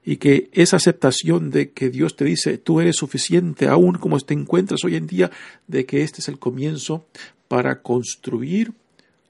y 0.05 0.17
que 0.17 0.51
esa 0.53 0.77
aceptación 0.77 1.49
de 1.49 1.71
que 1.71 1.89
Dios 1.89 2.15
te 2.15 2.25
dice 2.25 2.59
tú 2.59 2.79
eres 2.79 2.97
suficiente 2.97 3.67
aún 3.67 3.95
como 3.95 4.19
te 4.19 4.35
encuentras 4.35 4.83
hoy 4.83 4.97
en 4.97 5.07
día, 5.07 5.31
de 5.65 5.87
que 5.87 6.03
este 6.03 6.21
es 6.21 6.27
el 6.27 6.37
comienzo 6.37 7.07
para 7.47 7.81
construir 7.81 8.71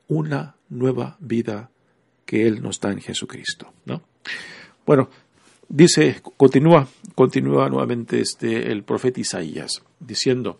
una 0.09 0.57
nueva 0.67 1.15
vida 1.21 1.71
que 2.25 2.45
Él 2.45 2.61
nos 2.61 2.81
da 2.81 2.91
en 2.91 2.99
Jesucristo. 2.99 3.71
¿no? 3.85 4.01
Bueno, 4.85 5.09
dice, 5.69 6.21
continúa, 6.35 6.89
continúa 7.15 7.69
nuevamente 7.69 8.19
este, 8.19 8.69
el 8.69 8.83
profeta 8.83 9.21
Isaías, 9.21 9.81
diciendo, 10.01 10.59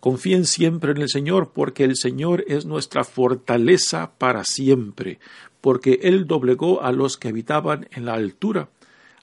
Confíen 0.00 0.44
siempre 0.44 0.92
en 0.92 0.98
el 0.98 1.08
Señor, 1.08 1.50
porque 1.52 1.84
el 1.84 1.96
Señor 1.96 2.44
es 2.46 2.66
nuestra 2.66 3.04
fortaleza 3.04 4.12
para 4.16 4.44
siempre, 4.44 5.18
porque 5.60 6.00
Él 6.02 6.26
doblegó 6.26 6.82
a 6.82 6.92
los 6.92 7.16
que 7.16 7.28
habitaban 7.28 7.88
en 7.90 8.04
la 8.06 8.14
altura, 8.14 8.68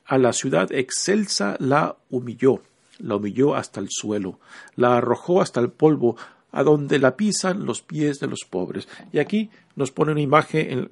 a 0.06 0.18
la 0.18 0.34
ciudad 0.34 0.72
excelsa 0.72 1.56
la 1.60 1.96
humilló, 2.10 2.62
la 3.00 3.16
humilló 3.16 3.56
hasta 3.56 3.80
el 3.80 3.88
suelo, 3.90 4.40
la 4.76 4.98
arrojó 4.98 5.42
hasta 5.42 5.60
el 5.60 5.70
polvo, 5.70 6.18
a 6.52 6.64
donde 6.64 7.00
la 7.00 7.16
pisan 7.18 7.66
los 7.66 7.82
pies 7.82 8.20
de 8.20 8.28
los 8.28 8.46
pobres. 8.50 8.88
Y 9.12 9.20
aquí 9.20 9.50
nos 9.76 9.92
pone 9.92 10.12
una 10.12 10.22
imagen 10.22 10.90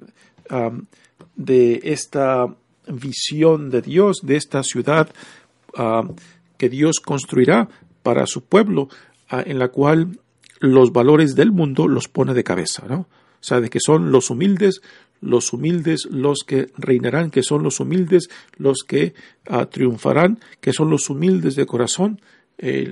de 1.36 1.80
esta 1.84 2.54
visión 2.86 3.70
de 3.70 3.80
Dios, 3.80 4.18
de 4.22 4.36
esta 4.36 4.62
ciudad 4.62 5.08
que 6.58 6.68
Dios 6.68 7.00
construirá 7.00 7.68
para 8.02 8.26
su 8.26 8.44
pueblo, 8.44 8.88
en 9.42 9.58
la 9.58 9.68
cual 9.68 10.18
los 10.60 10.92
valores 10.92 11.34
del 11.34 11.52
mundo 11.52 11.88
los 11.88 12.08
pone 12.08 12.34
de 12.34 12.44
cabeza, 12.44 12.86
¿no? 12.88 13.00
O 13.44 13.46
sea, 13.46 13.60
de 13.60 13.68
que 13.68 13.78
son 13.78 14.10
los 14.10 14.30
humildes, 14.30 14.80
los 15.20 15.52
humildes 15.52 16.06
los 16.10 16.44
que 16.46 16.68
reinarán, 16.78 17.30
que 17.30 17.42
son 17.42 17.62
los 17.62 17.78
humildes 17.78 18.30
los 18.56 18.84
que 18.86 19.12
ah, 19.48 19.66
triunfarán, 19.66 20.38
que 20.60 20.72
son 20.72 20.88
los 20.88 21.10
humildes 21.10 21.54
de 21.54 21.66
corazón, 21.66 22.20
eh, 22.56 22.90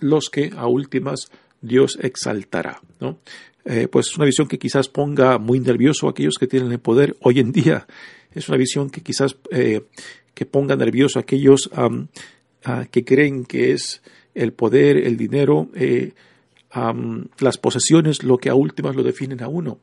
los 0.00 0.28
que 0.28 0.50
a 0.54 0.66
últimas 0.66 1.30
Dios 1.62 1.98
exaltará, 2.02 2.82
¿no? 3.00 3.20
Eh, 3.64 3.88
pues 3.88 4.08
es 4.08 4.16
una 4.16 4.26
visión 4.26 4.48
que 4.48 4.58
quizás 4.58 4.88
ponga 4.88 5.38
muy 5.38 5.60
nervioso 5.60 6.06
a 6.06 6.10
aquellos 6.10 6.36
que 6.38 6.46
tienen 6.46 6.72
el 6.72 6.80
poder 6.80 7.16
hoy 7.20 7.40
en 7.40 7.52
día. 7.52 7.86
Es 8.32 8.48
una 8.48 8.58
visión 8.58 8.90
que 8.90 9.02
quizás 9.02 9.36
eh, 9.50 9.82
que 10.34 10.46
ponga 10.46 10.76
nervioso 10.76 11.18
a 11.18 11.22
aquellos 11.22 11.70
que 12.90 13.04
creen 13.04 13.44
que 13.44 13.72
es 13.72 14.02
el 14.34 14.52
poder, 14.52 14.96
el 14.96 15.16
dinero, 15.16 15.68
eh, 15.74 16.12
las 17.38 17.58
posesiones, 17.58 18.22
lo 18.22 18.38
que 18.38 18.50
a 18.50 18.54
últimas 18.54 18.94
lo 18.94 19.02
definen 19.02 19.42
a 19.42 19.48
uno. 19.48 19.78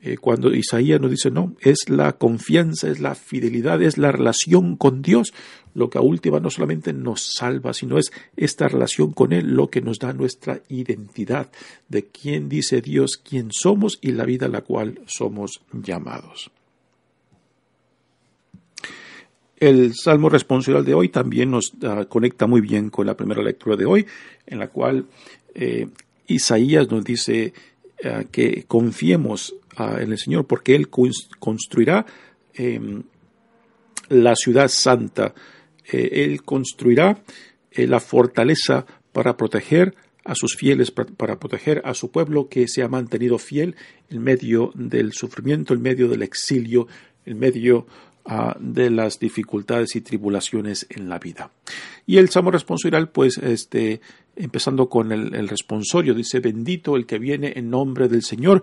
Eh, 0.00 0.18
cuando 0.18 0.54
Isaías 0.54 1.00
nos 1.00 1.10
dice, 1.10 1.30
no, 1.30 1.56
es 1.60 1.88
la 1.88 2.12
confianza, 2.12 2.88
es 2.88 3.00
la 3.00 3.14
fidelidad, 3.14 3.82
es 3.82 3.96
la 3.96 4.12
relación 4.12 4.76
con 4.76 5.02
Dios, 5.02 5.32
lo 5.74 5.90
que 5.90 5.98
a 5.98 6.02
última 6.02 6.38
no 6.38 6.50
solamente 6.50 6.92
nos 6.92 7.22
salva, 7.34 7.72
sino 7.72 7.98
es 7.98 8.12
esta 8.36 8.68
relación 8.68 9.12
con 9.12 9.32
Él 9.32 9.54
lo 9.54 9.68
que 9.68 9.80
nos 9.80 9.98
da 9.98 10.12
nuestra 10.12 10.60
identidad 10.68 11.50
de 11.88 12.04
quién 12.06 12.48
dice 12.48 12.82
Dios, 12.82 13.16
quién 13.16 13.48
somos 13.50 13.98
y 14.00 14.12
la 14.12 14.24
vida 14.24 14.46
a 14.46 14.50
la 14.50 14.60
cual 14.60 15.00
somos 15.06 15.62
llamados. 15.72 16.50
El 19.58 19.94
Salmo 19.94 20.28
responsorial 20.28 20.84
de 20.84 20.94
hoy 20.94 21.08
también 21.08 21.50
nos 21.50 21.72
ah, 21.82 22.04
conecta 22.08 22.46
muy 22.46 22.60
bien 22.60 22.90
con 22.90 23.06
la 23.06 23.16
primera 23.16 23.42
lectura 23.42 23.76
de 23.76 23.86
hoy, 23.86 24.06
en 24.46 24.58
la 24.58 24.68
cual 24.68 25.06
eh, 25.54 25.88
Isaías 26.26 26.90
nos 26.90 27.04
dice 27.04 27.54
ah, 28.04 28.24
que 28.30 28.64
confiemos 28.68 29.54
ah, 29.76 29.96
en 30.00 30.12
el 30.12 30.18
Señor 30.18 30.46
porque 30.46 30.74
Él 30.74 30.88
construirá 30.90 32.04
em, 32.52 33.02
la 34.10 34.34
ciudad 34.36 34.68
santa, 34.68 35.34
eh, 35.90 36.10
Él 36.12 36.42
construirá 36.42 37.22
eh, 37.70 37.86
la 37.86 38.00
fortaleza 38.00 38.84
para 39.12 39.36
proteger 39.36 39.94
a 40.24 40.34
sus 40.34 40.56
fieles, 40.56 40.90
para, 40.90 41.38
proteger 41.38 41.80
a 41.84 41.94
su 41.94 42.10
pueblo 42.10 42.48
que 42.48 42.68
se 42.68 42.82
ha 42.82 42.88
mantenido 42.88 43.38
fiel 43.38 43.76
en 44.10 44.22
medio 44.22 44.72
del 44.74 45.12
sufrimiento, 45.12 45.72
en 45.72 45.82
medio 45.82 46.08
del 46.08 46.22
exilio, 46.22 46.88
en 47.24 47.38
medio 47.38 47.86
de 48.58 48.90
las 48.90 49.18
dificultades 49.18 49.94
y 49.94 50.00
tribulaciones 50.00 50.86
en 50.90 51.08
la 51.08 51.18
vida. 51.18 51.50
Y 52.06 52.18
el 52.18 52.28
Salmo 52.28 52.50
responsorial, 52.50 53.08
pues, 53.08 53.38
este, 53.38 54.00
empezando 54.34 54.88
con 54.88 55.12
el, 55.12 55.48
responsorio, 55.48 56.14
dice, 56.14 56.40
bendito 56.40 56.96
el 56.96 57.06
que 57.06 57.18
viene 57.18 57.52
en 57.56 57.70
nombre 57.70 58.08
del 58.08 58.22
Señor, 58.22 58.62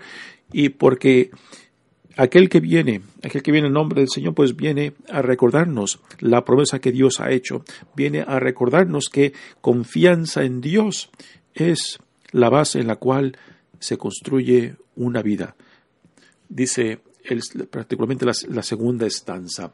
y 0.51 0.69
porque 0.69 1.31
aquel 2.17 2.49
que 2.49 2.59
viene, 2.59 3.01
aquel 3.23 3.41
que 3.41 3.51
viene 3.51 3.67
en 3.67 3.73
nombre 3.73 4.01
del 4.01 4.09
Señor, 4.09 4.33
pues 4.33 4.55
viene 4.55 4.93
a 5.09 5.21
recordarnos 5.21 5.99
la 6.19 6.43
promesa 6.43 6.79
que 6.79 6.91
Dios 6.91 7.19
ha 7.19 7.31
hecho, 7.31 7.63
viene 7.95 8.21
a 8.21 8.39
recordarnos 8.39 9.09
que 9.09 9.33
confianza 9.61 10.43
en 10.43 10.61
Dios 10.61 11.09
es 11.53 11.99
la 12.31 12.49
base 12.49 12.79
en 12.79 12.87
la 12.87 12.97
cual 12.97 13.37
se 13.79 13.97
construye 13.97 14.75
una 14.95 15.21
vida. 15.21 15.55
Dice 16.49 16.99
particularmente 17.69 18.25
la, 18.25 18.63
segunda 18.63 19.05
estanza. 19.05 19.73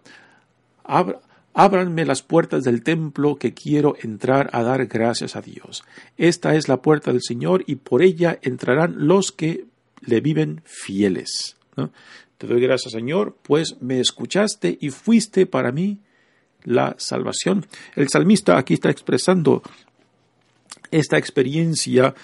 ábranme 1.53 2.05
las 2.05 2.21
puertas 2.21 2.63
del 2.63 2.83
templo 2.83 3.37
que 3.37 3.53
quiero 3.53 3.95
entrar 4.01 4.49
a 4.53 4.63
dar 4.63 4.85
gracias 4.87 5.35
a 5.35 5.41
Dios. 5.41 5.83
Esta 6.17 6.55
es 6.55 6.67
la 6.67 6.81
puerta 6.81 7.11
del 7.11 7.21
Señor 7.21 7.63
y 7.67 7.75
por 7.75 8.01
ella 8.01 8.39
entrarán 8.41 9.07
los 9.07 9.31
que 9.31 9.65
le 10.01 10.21
viven 10.21 10.61
fieles. 10.65 11.57
Te 12.37 12.47
doy 12.47 12.61
gracias, 12.61 12.93
Señor, 12.93 13.37
pues 13.41 13.81
me 13.81 13.99
escuchaste 13.99 14.77
y 14.79 14.89
fuiste 14.91 15.45
para 15.45 15.71
mí 15.71 15.99
la 16.63 16.95
salvación. 16.97 17.65
El 17.95 18.09
salmista 18.09 18.57
aquí 18.57 18.75
está 18.75 18.89
expresando 18.89 19.61
esta 20.91 21.17
experiencia 21.17 22.15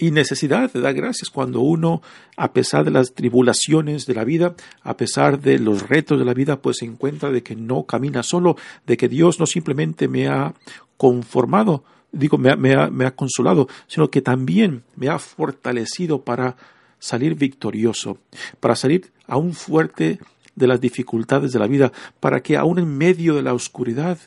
y 0.00 0.10
necesidad 0.12 0.72
de 0.72 0.80
dar 0.80 0.94
gracias 0.94 1.28
cuando 1.28 1.60
uno, 1.60 2.00
a 2.36 2.54
pesar 2.54 2.86
de 2.86 2.90
las 2.90 3.12
tribulaciones 3.12 4.06
de 4.06 4.14
la 4.14 4.24
vida, 4.24 4.54
a 4.82 4.96
pesar 4.96 5.40
de 5.40 5.58
los 5.58 5.88
retos 5.88 6.18
de 6.18 6.24
la 6.24 6.32
vida, 6.32 6.62
pues 6.62 6.78
se 6.78 6.86
encuentra 6.86 7.30
de 7.30 7.42
que 7.42 7.54
no 7.54 7.84
camina 7.84 8.22
solo, 8.22 8.56
de 8.86 8.96
que 8.96 9.08
Dios 9.08 9.38
no 9.38 9.44
simplemente 9.44 10.08
me 10.08 10.26
ha 10.26 10.54
conformado, 10.96 11.84
digo, 12.12 12.38
me 12.38 12.50
ha, 12.50 12.56
me 12.56 13.04
ha 13.04 13.14
consolado, 13.14 13.68
sino 13.88 14.10
que 14.10 14.22
también 14.22 14.84
me 14.96 15.10
ha 15.10 15.18
fortalecido 15.18 16.22
para 16.22 16.56
salir 16.98 17.34
victorioso, 17.34 18.16
para 18.58 18.76
salir 18.76 19.12
aún 19.26 19.52
fuerte 19.52 20.18
de 20.54 20.66
las 20.66 20.80
dificultades 20.80 21.52
de 21.52 21.58
la 21.58 21.66
vida, 21.66 21.92
para 22.20 22.42
que 22.42 22.56
aún 22.56 22.78
en 22.78 22.96
medio 22.96 23.34
de 23.34 23.42
la 23.42 23.52
oscuridad 23.52 24.18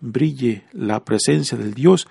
brille 0.00 0.64
la 0.72 1.04
presencia 1.04 1.56
del 1.56 1.74
Dios 1.74 2.08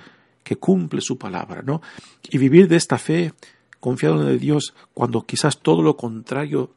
que 0.47 0.55
cumple 0.55 1.01
su 1.01 1.17
palabra, 1.17 1.61
¿no? 1.61 1.81
Y 2.29 2.37
vivir 2.37 2.69
de 2.69 2.77
esta 2.77 2.97
fe 2.97 3.33
confiado 3.81 4.29
en 4.29 4.39
Dios 4.39 4.73
cuando 4.93 5.25
quizás 5.25 5.59
todo 5.59 5.81
lo 5.81 5.97
contrario, 5.97 6.71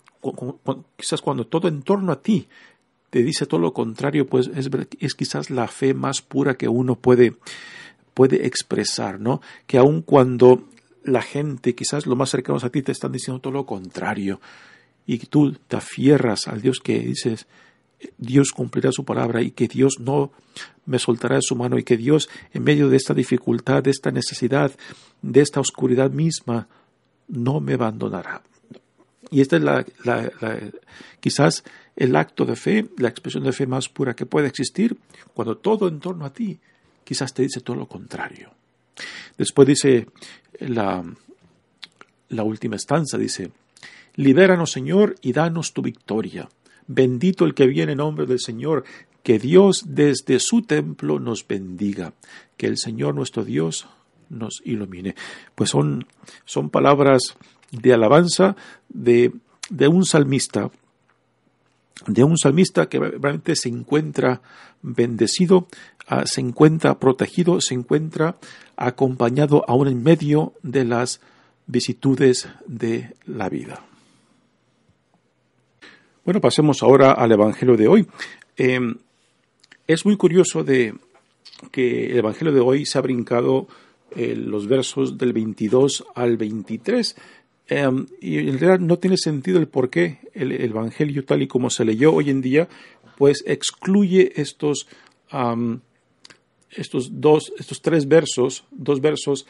quizás 0.97 1.23
cuando 1.23 1.47
todo 1.47 1.69
en 1.69 1.83
torno 1.83 2.11
a 2.11 2.21
ti 2.21 2.49
te 3.11 3.23
dice 3.23 3.47
todo 3.47 3.61
lo 3.61 3.73
contrario, 3.73 4.27
pues 4.27 4.51
es, 4.55 5.15
quizás 5.15 5.51
la 5.51 5.69
fe 5.69 5.95
más 5.95 6.21
pura 6.21 6.57
que 6.57 6.69
uno 6.69 6.97
puede, 6.97 7.37
puede 8.13 8.47
expresar, 8.47 9.21
¿no? 9.21 9.41
Que 9.69 9.79
aun 9.79 10.03
cuando 10.03 10.65
la 11.05 11.23
gente, 11.23 11.77
quizás 11.77 12.07
lo 12.07 12.17
más 12.17 12.31
cercanos 12.31 12.65
a 12.65 12.71
ti, 12.71 12.83
te 12.83 12.93
están 12.93 13.13
diciendo 13.13 13.41
todo 13.41 13.53
lo 13.53 13.67
contrario, 13.67 14.41
y 15.07 15.19
tú 15.19 15.53
te 15.53 15.77
afierras 15.77 16.49
al 16.49 16.61
Dios 16.61 16.81
que 16.81 16.99
dices, 17.01 17.47
Dios 18.19 18.53
cumplirá 18.53 18.93
su 18.93 19.05
palabra 19.05 19.43
y 19.43 19.51
que 19.51 19.69
Dios 19.69 19.99
no 20.01 20.33
me 20.87 20.99
soltará 20.99 21.37
de 21.37 21.43
su 21.43 21.57
mano 21.57 21.79
y 21.79 21.85
que 21.85 21.97
Dios 21.97 22.29
en 22.53 22.65
medio 22.65 22.89
de 22.89 22.97
esta 22.97 23.15
dificultad, 23.15 23.83
de 23.83 23.91
esta 23.91 24.11
necesidad, 24.11 24.73
de 25.23 25.41
esta 25.41 25.61
oscuridad 25.61 26.11
misma, 26.11 26.69
no 27.29 27.61
me 27.61 27.75
abandonará. 27.75 28.43
Y 29.31 29.41
esta 29.41 29.57
es 29.57 29.63
la, 29.63 29.85
quizás 31.21 31.63
el 31.95 32.17
acto 32.17 32.45
de 32.45 32.57
fe, 32.57 32.89
la 32.99 33.09
expresión 33.09 33.45
de 33.45 33.53
fe 33.53 33.67
más 33.67 33.89
pura 33.89 34.15
que 34.15 34.27
puede 34.27 34.49
existir, 34.49 34.97
cuando 35.35 35.57
todo 35.57 35.87
en 35.89 36.01
torno 36.01 36.25
a 36.25 36.33
ti 36.33 36.59
quizás 37.05 37.33
te 37.33 37.43
dice 37.43 37.61
todo 37.61 37.77
lo 37.77 37.87
contrario. 37.87 38.51
Después 39.39 39.69
dice 39.69 40.09
la, 40.59 41.05
la 42.31 42.43
última 42.43 42.77
estanza, 42.77 43.17
dice, 43.19 43.53
libéranos 44.17 44.73
Señor 44.73 45.15
y 45.21 45.33
danos 45.33 45.73
tu 45.73 45.83
victoria 45.83 46.49
Bendito 46.93 47.45
el 47.45 47.55
que 47.55 47.69
viene 47.69 47.93
en 47.93 47.99
nombre 47.99 48.27
del 48.27 48.41
Señor, 48.41 48.83
que 49.23 49.39
Dios 49.39 49.85
desde 49.87 50.41
su 50.41 50.63
templo 50.63 51.21
nos 51.21 51.47
bendiga, 51.47 52.15
que 52.57 52.67
el 52.67 52.79
Señor 52.79 53.15
nuestro 53.15 53.45
Dios 53.45 53.87
nos 54.29 54.61
ilumine. 54.65 55.15
Pues 55.55 55.71
son, 55.71 56.09
son 56.45 56.69
palabras 56.69 57.37
de 57.71 57.93
alabanza 57.93 58.57
de, 58.89 59.33
de 59.69 59.87
un 59.87 60.05
salmista, 60.05 60.73
de 62.09 62.25
un 62.25 62.37
salmista 62.37 62.89
que 62.89 62.99
realmente 62.99 63.55
se 63.55 63.69
encuentra 63.69 64.43
bendecido, 64.83 65.69
ah, 66.09 66.25
se 66.27 66.41
encuentra 66.41 66.99
protegido, 66.99 67.61
se 67.61 67.75
encuentra 67.75 68.37
acompañado 68.77 69.65
aún 69.69 69.87
en 69.87 70.03
medio 70.03 70.55
de 70.65 70.85
las 70.85 71.21
vicitudes 71.69 72.49
de 72.67 73.15
la 73.27 73.49
vida. 73.49 73.85
Bueno, 76.31 76.43
pasemos 76.43 76.85
ahora 76.85 77.11
al 77.11 77.33
Evangelio 77.33 77.77
de 77.77 77.89
hoy. 77.89 78.07
Em, 78.57 78.95
es 79.89 80.07
muy 80.07 80.17
curioso 80.17 80.63
de 80.63 80.95
que 81.73 82.13
el 82.13 82.19
Evangelio 82.19 82.55
de 82.55 82.61
hoy 82.61 82.87
se 82.87 82.99
ha 82.99 83.01
brincado 83.01 83.67
eh, 84.15 84.37
los 84.37 84.69
versos 84.69 85.19
del 85.19 85.33
22 85.33 86.05
al 86.15 86.37
23. 86.37 87.17
em, 87.67 88.07
y 88.21 88.39
en 88.39 88.61
realidad 88.61 88.79
no 88.79 88.97
tiene 89.01 89.17
sentido 89.17 89.59
el 89.59 89.67
por 89.67 89.91
qué 89.91 90.19
el, 90.33 90.53
Evangelio 90.53 91.25
tal 91.25 91.43
y 91.43 91.49
como 91.49 91.69
se 91.69 91.85
leyó 91.85 92.15
hoy 92.15 92.31
en 92.31 92.43
día, 92.43 92.69
pues 93.19 93.43
excluye 93.45 94.41
estos, 94.41 94.87
estos 96.71 97.21
dos, 97.21 97.53
estos 97.59 97.83
tres 97.83 98.07
versos, 98.07 98.63
dos 98.71 99.01
versos, 99.01 99.49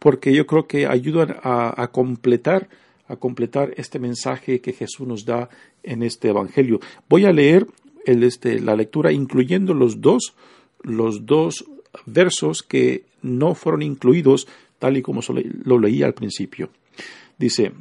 porque 0.00 0.34
yo 0.34 0.48
creo 0.48 0.66
que 0.66 0.88
ayudan 0.88 1.36
a, 1.44 1.90
completar 1.92 2.68
a 3.10 3.16
completar 3.16 3.74
este 3.76 3.98
mensaje 3.98 4.60
que 4.60 4.72
Jesús 4.72 5.06
nos 5.06 5.24
da 5.24 5.50
en 5.82 6.02
este 6.02 6.28
Evangelio. 6.28 6.78
Voy 7.08 7.24
a 7.24 7.32
leer 7.32 7.66
el, 8.06 8.22
este, 8.22 8.60
la 8.60 8.76
lectura 8.76 9.12
incluyendo 9.12 9.74
los 9.74 10.00
dos, 10.00 10.34
los 10.82 11.26
dos 11.26 11.64
versos 12.06 12.62
que 12.62 13.04
no 13.22 13.54
fueron 13.54 13.82
incluidos 13.82 14.46
tal 14.78 14.96
y 14.96 15.02
como 15.02 15.20
lo 15.64 15.78
leí 15.78 16.02
al 16.02 16.14
principio. 16.14 16.70
Dice, 17.36 17.72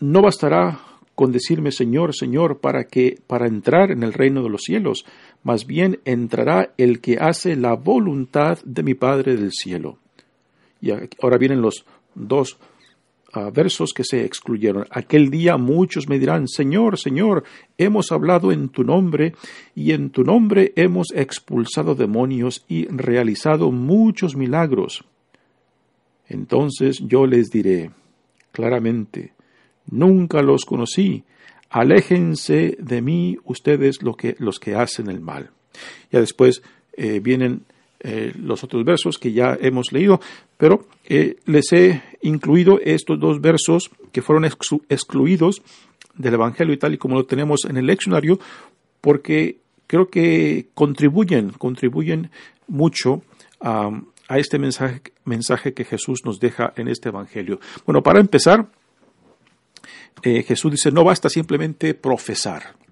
no 0.00 0.22
bastará 0.22 0.80
con 1.14 1.32
decirme 1.32 1.72
Señor, 1.72 2.14
Señor, 2.14 2.58
para 2.58 2.84
que 2.84 3.18
para 3.26 3.46
entrar 3.46 3.90
en 3.90 4.02
el 4.02 4.12
reino 4.12 4.42
de 4.42 4.48
los 4.48 4.62
cielos, 4.62 5.04
más 5.42 5.66
bien 5.66 6.00
entrará 6.04 6.72
el 6.78 7.00
que 7.00 7.18
hace 7.18 7.56
la 7.56 7.74
voluntad 7.74 8.58
de 8.64 8.82
mi 8.82 8.94
Padre 8.94 9.36
del 9.36 9.52
cielo. 9.52 9.98
Y 10.80 10.90
ahora 11.20 11.38
vienen 11.38 11.62
los 11.62 11.84
dos 12.14 12.58
versos 13.52 13.92
que 13.92 14.04
se 14.04 14.24
excluyeron. 14.24 14.86
Aquel 14.90 15.30
día 15.30 15.56
muchos 15.56 16.08
me 16.08 16.18
dirán, 16.18 16.48
Señor, 16.48 16.98
Señor, 16.98 17.44
hemos 17.78 18.12
hablado 18.12 18.52
en 18.52 18.68
tu 18.68 18.84
nombre 18.84 19.34
y 19.74 19.92
en 19.92 20.10
tu 20.10 20.24
nombre 20.24 20.72
hemos 20.76 21.08
expulsado 21.14 21.94
demonios 21.94 22.64
y 22.68 22.86
realizado 22.86 23.70
muchos 23.70 24.36
milagros. 24.36 25.04
Entonces 26.28 27.00
yo 27.06 27.26
les 27.26 27.50
diré 27.50 27.90
claramente, 28.52 29.32
nunca 29.90 30.42
los 30.42 30.64
conocí, 30.64 31.24
aléjense 31.70 32.76
de 32.80 33.02
mí 33.02 33.36
ustedes 33.44 34.02
lo 34.02 34.14
que, 34.14 34.36
los 34.38 34.58
que 34.58 34.74
hacen 34.74 35.10
el 35.10 35.20
mal. 35.20 35.50
Ya 36.10 36.20
después 36.20 36.62
eh, 36.96 37.20
vienen 37.20 37.64
eh, 38.06 38.34
los 38.38 38.62
otros 38.62 38.84
versos 38.84 39.18
que 39.18 39.32
ya 39.32 39.56
hemos 39.58 39.90
leído, 39.90 40.20
pero 40.58 40.86
eh, 41.06 41.36
les 41.46 41.72
he 41.72 42.02
incluido 42.20 42.78
estos 42.84 43.18
dos 43.18 43.40
versos 43.40 43.90
que 44.12 44.20
fueron 44.20 44.44
excluidos 44.44 45.62
del 46.14 46.34
Evangelio 46.34 46.74
y 46.74 46.76
tal 46.76 46.92
y 46.92 46.98
como 46.98 47.14
lo 47.14 47.24
tenemos 47.24 47.64
en 47.64 47.78
el 47.78 47.86
leccionario, 47.86 48.38
porque 49.00 49.56
creo 49.86 50.10
que 50.10 50.66
contribuyen, 50.74 51.52
contribuyen 51.52 52.30
mucho 52.68 53.22
a, 53.60 53.90
este 54.36 54.58
mensaje, 54.58 55.00
mensaje, 55.24 55.72
que 55.72 55.86
Jesús 55.86 56.26
nos 56.26 56.38
deja 56.38 56.74
en 56.76 56.88
este 56.88 57.08
Evangelio. 57.08 57.58
Bueno, 57.86 58.02
para 58.02 58.20
empezar, 58.20 58.66
eh, 60.22 60.42
Jesús 60.42 60.72
dice, 60.72 60.92
no 60.92 61.04
basta 61.04 61.30
simplemente 61.30 61.94
profesar 61.94 62.83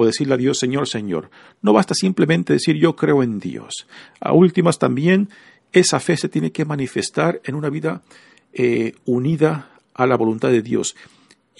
o 0.00 0.06
decirle 0.06 0.34
a 0.34 0.38
Dios 0.38 0.58
Señor, 0.58 0.88
Señor. 0.88 1.30
No 1.60 1.74
basta 1.74 1.94
simplemente 1.94 2.54
decir 2.54 2.76
yo 2.76 2.96
creo 2.96 3.22
en 3.22 3.38
Dios. 3.38 3.86
A 4.18 4.32
últimas 4.32 4.78
también 4.78 5.28
esa 5.72 6.00
fe 6.00 6.16
se 6.16 6.30
tiene 6.30 6.52
que 6.52 6.64
manifestar 6.64 7.40
en 7.44 7.54
una 7.54 7.68
vida 7.68 8.02
eh, 8.54 8.94
unida 9.04 9.70
a 9.94 10.06
la 10.06 10.16
voluntad 10.16 10.48
de 10.48 10.62
Dios. 10.62 10.96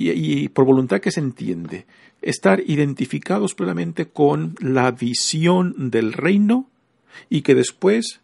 Y, 0.03 0.49
por 0.49 0.65
voluntad 0.65 1.03
que 1.03 1.11
se 1.11 1.21
entiende, 1.21 1.85
estar 2.23 2.63
identificados 2.67 3.55
plenamente 3.55 4.07
con 4.07 4.55
la 4.59 4.91
visión 4.93 5.91
del 5.91 6.15
reino 6.15 6.71
y 7.29 7.43
que 7.43 7.55
después 7.55 8.21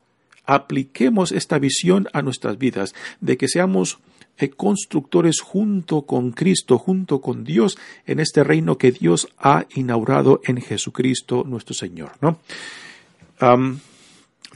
apliquemos 0.47 1.33
esta 1.33 1.59
visión 1.59 2.09
a 2.15 2.23
nuestras 2.23 2.57
vidas, 2.57 2.95
de 3.21 3.37
que 3.37 3.47
seamos 3.47 3.99
constructores 4.57 5.41
junto 5.41 6.03
con 6.03 6.33
Cristo, 6.33 6.79
junto 6.79 7.21
con 7.21 7.45
Dios, 7.45 7.79
en 8.07 8.21
este 8.21 8.45
reino 8.45 8.79
que 8.79 8.93
Dios 8.93 9.29
ha 9.39 9.67
inaugurado 9.75 10.41
en 10.45 10.61
Jesucristo 10.61 11.45
nuestro 11.47 11.75
Señor. 11.75 12.13
¿no? 12.21 12.39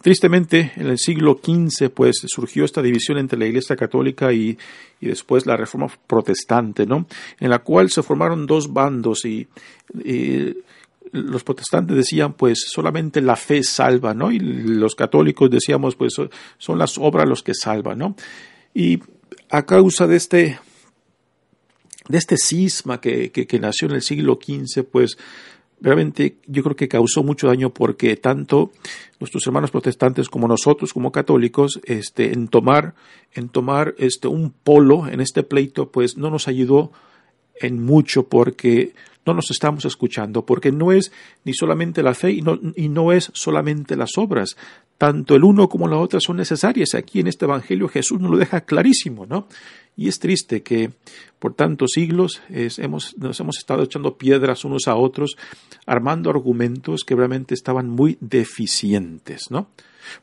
tristemente, 0.03 0.73
en 0.77 0.87
el 0.87 0.99
siglo 0.99 1.41
XV, 1.43 1.91
pues 1.91 2.23
surgió 2.27 2.65
esta 2.65 2.83
división 2.83 3.19
entre 3.19 3.39
la 3.39 3.47
Iglesia 3.47 3.77
Católica 3.77 4.33
y, 4.33 4.57
después 5.01 5.47
la 5.47 5.57
Reforma 5.57 5.89
Protestante, 6.07 6.87
¿no? 6.87 7.07
En 7.39 7.51
la 7.51 7.61
cual 7.61 7.91
se 7.91 8.03
formaron 8.03 8.47
dos 8.47 8.73
bandos 8.73 9.25
y, 9.25 9.47
los 11.13 11.43
protestantes 11.43 11.97
decían, 11.97 12.35
pues 12.35 12.67
solamente 12.69 13.21
la 13.21 13.35
fe 13.35 13.65
salva, 13.65 14.15
¿no? 14.15 14.31
Y 14.31 14.39
los 14.39 14.95
católicos 14.95 15.51
decíamos, 15.51 15.97
pues 15.97 16.15
son 16.59 16.79
las 16.79 16.99
obras 16.99 17.29
los 17.29 17.43
que 17.43 17.53
salvan, 17.53 17.99
¿no? 17.99 18.17
Y 18.73 19.01
a 19.51 19.67
causa 19.67 20.07
de 20.07 20.17
este, 20.17 20.59
de 22.09 22.19
este 22.19 22.37
cisma 22.37 23.01
que, 23.01 23.31
que, 23.31 23.59
nació 23.59 23.89
en 23.89 23.97
el 23.97 24.03
siglo 24.03 24.39
XV, 24.41 24.85
pues 24.85 25.19
realmente 25.81 26.37
yo 26.47 26.63
creo 26.63 26.77
que 26.77 26.89
causó 26.89 27.23
mucho 27.23 27.49
daño 27.49 27.71
porque 27.71 28.17
tanto 28.17 28.71
nuestros 29.19 29.47
hermanos 29.47 29.71
protestantes 29.71 30.29
como 30.29 30.47
nosotros 30.47 30.93
como 30.93 31.11
católicos 31.11 31.81
este 31.85 32.33
en 32.33 32.49
tomar 32.49 32.95
en 33.33 33.49
tomar 33.49 33.95
este 33.97 34.29
un 34.29 34.51
polo 34.51 35.09
en 35.09 35.21
este 35.21 35.43
pleito 35.43 35.91
pues 35.91 36.19
no 36.19 36.29
nos 36.29 36.49
ayudó 36.49 36.93
en 37.61 37.85
mucho 37.85 38.29
porque 38.29 38.95
no 39.27 39.35
nos 39.35 39.51
estamos 39.51 39.85
escuchando, 39.85 40.45
porque 40.45 40.73
no 40.73 40.93
es 40.93 41.13
ni 41.45 41.53
solamente 41.53 42.03
la 42.03 42.15
fe 42.15 42.33
y 42.33 42.43
no, 42.43 42.59
y 42.75 42.89
no 42.89 43.13
es 43.13 43.31
solamente 43.35 43.97
las 43.97 44.17
obras. 44.17 44.57
Tanto 44.99 45.35
el 45.35 45.45
uno 45.45 45.69
como 45.69 45.89
la 45.89 45.99
otra 45.99 46.21
son 46.21 46.37
necesarias. 46.37 46.95
Aquí 46.95 47.21
en 47.21 47.27
este 47.27 47.45
Evangelio 47.45 47.89
Jesús 47.89 48.21
nos 48.21 48.31
lo 48.31 48.39
deja 48.39 48.63
clarísimo, 48.63 49.27
¿no? 49.27 49.47
Y 49.97 50.09
es 50.09 50.19
triste 50.19 50.63
que 50.63 50.91
por 51.39 51.55
tantos 51.55 51.93
siglos 51.95 52.43
hemos, 52.49 53.17
nos 53.19 53.39
hemos 53.41 53.59
estado 53.59 53.83
echando 53.83 54.17
piedras 54.17 54.65
unos 54.65 54.89
a 54.89 54.97
otros, 54.97 55.37
armando 55.87 56.31
argumentos 56.31 57.05
que 57.05 57.15
realmente 57.15 57.55
estaban 57.55 57.89
muy 57.89 58.17
deficientes, 58.21 59.51
¿no? 59.51 59.69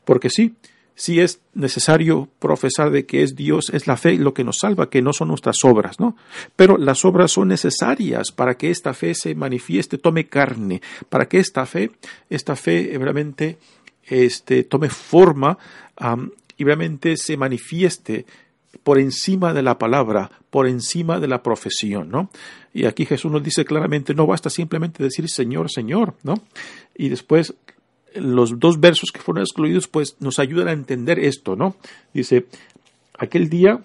Porque 0.04 0.30
sí, 0.30 0.54
si 0.98 1.20
es 1.20 1.40
necesario 1.54 2.28
profesar 2.40 2.90
de 2.90 3.06
que 3.06 3.22
es 3.22 3.36
Dios, 3.36 3.70
es 3.72 3.86
la 3.86 3.96
fe 3.96 4.14
lo 4.16 4.34
que 4.34 4.42
nos 4.42 4.58
salva, 4.58 4.90
que 4.90 5.00
no 5.00 5.12
son 5.12 5.28
nuestras 5.28 5.64
obras, 5.64 6.00
¿no? 6.00 6.16
Pero 6.56 6.76
las 6.76 7.04
obras 7.04 7.30
son 7.30 7.46
necesarias 7.46 8.32
para 8.32 8.56
que 8.56 8.68
esta 8.68 8.92
fe 8.94 9.14
se 9.14 9.36
manifieste, 9.36 9.98
tome 9.98 10.26
carne, 10.26 10.82
para 11.08 11.28
que 11.28 11.38
esta 11.38 11.66
fe, 11.66 11.92
esta 12.28 12.56
fe 12.56 12.98
realmente 13.00 13.58
este, 14.08 14.64
tome 14.64 14.88
forma 14.88 15.56
y 16.56 16.64
realmente 16.64 17.16
se 17.16 17.36
manifieste 17.36 18.26
por 18.82 18.98
encima 18.98 19.54
de 19.54 19.62
la 19.62 19.78
palabra, 19.78 20.32
por 20.50 20.66
encima 20.66 21.20
de 21.20 21.28
la 21.28 21.44
profesión, 21.44 22.10
¿no? 22.10 22.28
Y 22.74 22.86
aquí 22.86 23.06
Jesús 23.06 23.30
nos 23.30 23.44
dice 23.44 23.64
claramente, 23.64 24.14
no 24.14 24.26
basta 24.26 24.50
simplemente 24.50 25.04
decir 25.04 25.30
Señor, 25.30 25.70
Señor, 25.70 26.16
¿no? 26.24 26.34
Y 26.96 27.08
después 27.08 27.54
los 28.14 28.58
dos 28.58 28.80
versos 28.80 29.10
que 29.12 29.20
fueron 29.20 29.42
excluidos, 29.42 29.88
pues 29.88 30.16
nos 30.20 30.38
ayudan 30.38 30.68
a 30.68 30.72
entender 30.72 31.18
esto, 31.18 31.56
¿no? 31.56 31.76
Dice, 32.12 32.46
aquel 33.18 33.48
día 33.48 33.80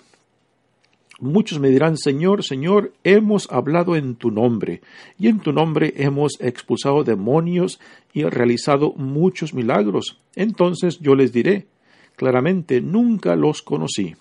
muchos 1.20 1.60
me 1.60 1.70
dirán, 1.70 1.98
Señor, 1.98 2.44
Señor, 2.44 2.94
hemos 3.04 3.50
hablado 3.52 3.96
en 3.96 4.16
tu 4.16 4.30
nombre, 4.32 4.82
y 5.18 5.28
en 5.28 5.40
tu 5.40 5.54
nombre 5.54 5.94
hemos 5.98 6.34
expulsado 6.40 7.04
demonios 7.04 7.80
y 8.14 8.24
realizado 8.24 8.94
muchos 8.94 9.54
milagros. 9.54 10.20
Entonces 10.36 11.00
yo 11.00 11.16
les 11.16 11.32
diré, 11.32 11.68
claramente, 12.16 12.82
nunca 12.82 13.36
los 13.36 13.62
conocí. 13.62 14.16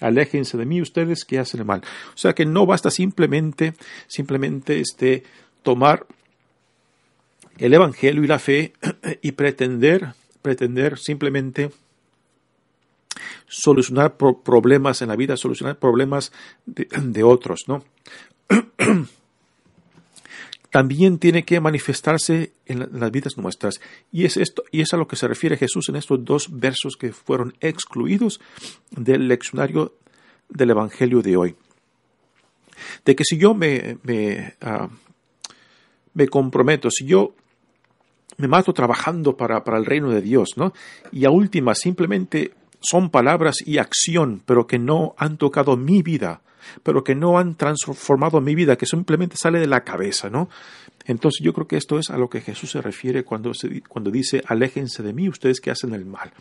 Aléjense 0.00 0.58
de 0.58 0.66
mí 0.66 0.80
ustedes 0.82 1.24
que 1.24 1.38
hacen 1.38 1.60
el 1.60 1.66
mal. 1.66 1.80
O 2.14 2.18
sea 2.18 2.34
que 2.34 2.44
no 2.44 2.66
basta 2.66 2.90
simplemente, 2.90 3.74
simplemente 4.06 4.80
este, 4.80 5.22
tomar 5.62 6.06
el 7.58 7.74
Evangelio 7.74 8.24
y 8.24 8.26
la 8.26 8.38
fe 8.38 8.72
y 9.22 9.32
pretender, 9.32 10.14
pretender 10.42 10.98
simplemente 10.98 11.70
solucionar 13.46 14.16
problemas 14.16 15.02
en 15.02 15.08
la 15.08 15.16
vida, 15.16 15.36
solucionar 15.36 15.78
problemas 15.78 16.32
de, 16.66 17.22
otros, 17.24 17.64
¿no? 17.68 17.84
También 20.70 21.18
tiene 21.18 21.44
que 21.44 21.60
manifestarse 21.60 22.52
en, 22.66 22.88
las 22.98 23.10
vidas 23.12 23.38
nuestras. 23.38 23.80
Y 24.10 24.24
es 24.24 24.36
esto, 24.36 24.64
y 24.72 24.80
es 24.80 24.92
a 24.92 24.96
lo 24.96 25.06
que 25.06 25.14
se 25.14 25.28
refiere 25.28 25.56
Jesús 25.56 25.88
en 25.88 25.94
estos 25.94 26.24
dos 26.24 26.48
versos 26.50 26.96
que 26.96 27.12
fueron 27.12 27.54
excluidos 27.60 28.40
del 28.90 29.28
leccionario 29.28 29.94
del 30.48 30.70
Evangelio 30.70 31.22
de 31.22 31.36
hoy. 31.36 31.54
De 33.04 33.14
que 33.14 33.22
si 33.24 33.38
yo 33.38 33.54
me, 33.54 33.98
me, 34.02 34.56
ah, 34.60 34.88
me 36.12 36.26
comprometo, 36.26 36.90
si 36.90 37.06
yo 37.06 37.36
me 38.36 38.48
mato 38.48 38.72
trabajando 38.72 39.36
para, 39.36 39.64
para 39.64 39.78
el 39.78 39.86
reino 39.86 40.10
de 40.10 40.20
Dios, 40.20 40.50
¿no? 40.56 40.72
Y 41.12 41.24
a 41.24 41.30
última, 41.30 41.74
simplemente 41.74 42.52
son 42.80 43.10
palabras 43.10 43.56
y 43.64 43.78
acción, 43.78 44.42
pero 44.44 44.66
que 44.66 44.78
no 44.78 45.14
han 45.16 45.38
tocado 45.38 45.76
mi 45.76 46.02
vida, 46.02 46.42
pero 46.82 47.04
que 47.04 47.14
no 47.14 47.38
han 47.38 47.54
transformado 47.56 48.40
mi 48.40 48.54
vida, 48.54 48.76
que 48.76 48.86
simplemente 48.86 49.36
sale 49.36 49.58
de 49.58 49.66
la 49.66 49.84
cabeza, 49.84 50.28
¿no? 50.28 50.48
Entonces 51.06 51.40
yo 51.42 51.52
creo 51.52 51.66
que 51.66 51.76
esto 51.76 51.98
es 51.98 52.10
a 52.10 52.18
lo 52.18 52.28
que 52.28 52.40
Jesús 52.40 52.70
se 52.70 52.82
refiere 52.82 53.24
cuando, 53.24 53.52
cuando 53.88 54.10
dice, 54.10 54.42
aléjense 54.46 55.02
de 55.02 55.12
mí 55.12 55.28
ustedes 55.28 55.60
que 55.60 55.70
hacen 55.70 55.94
el 55.94 56.04
mal. 56.04 56.32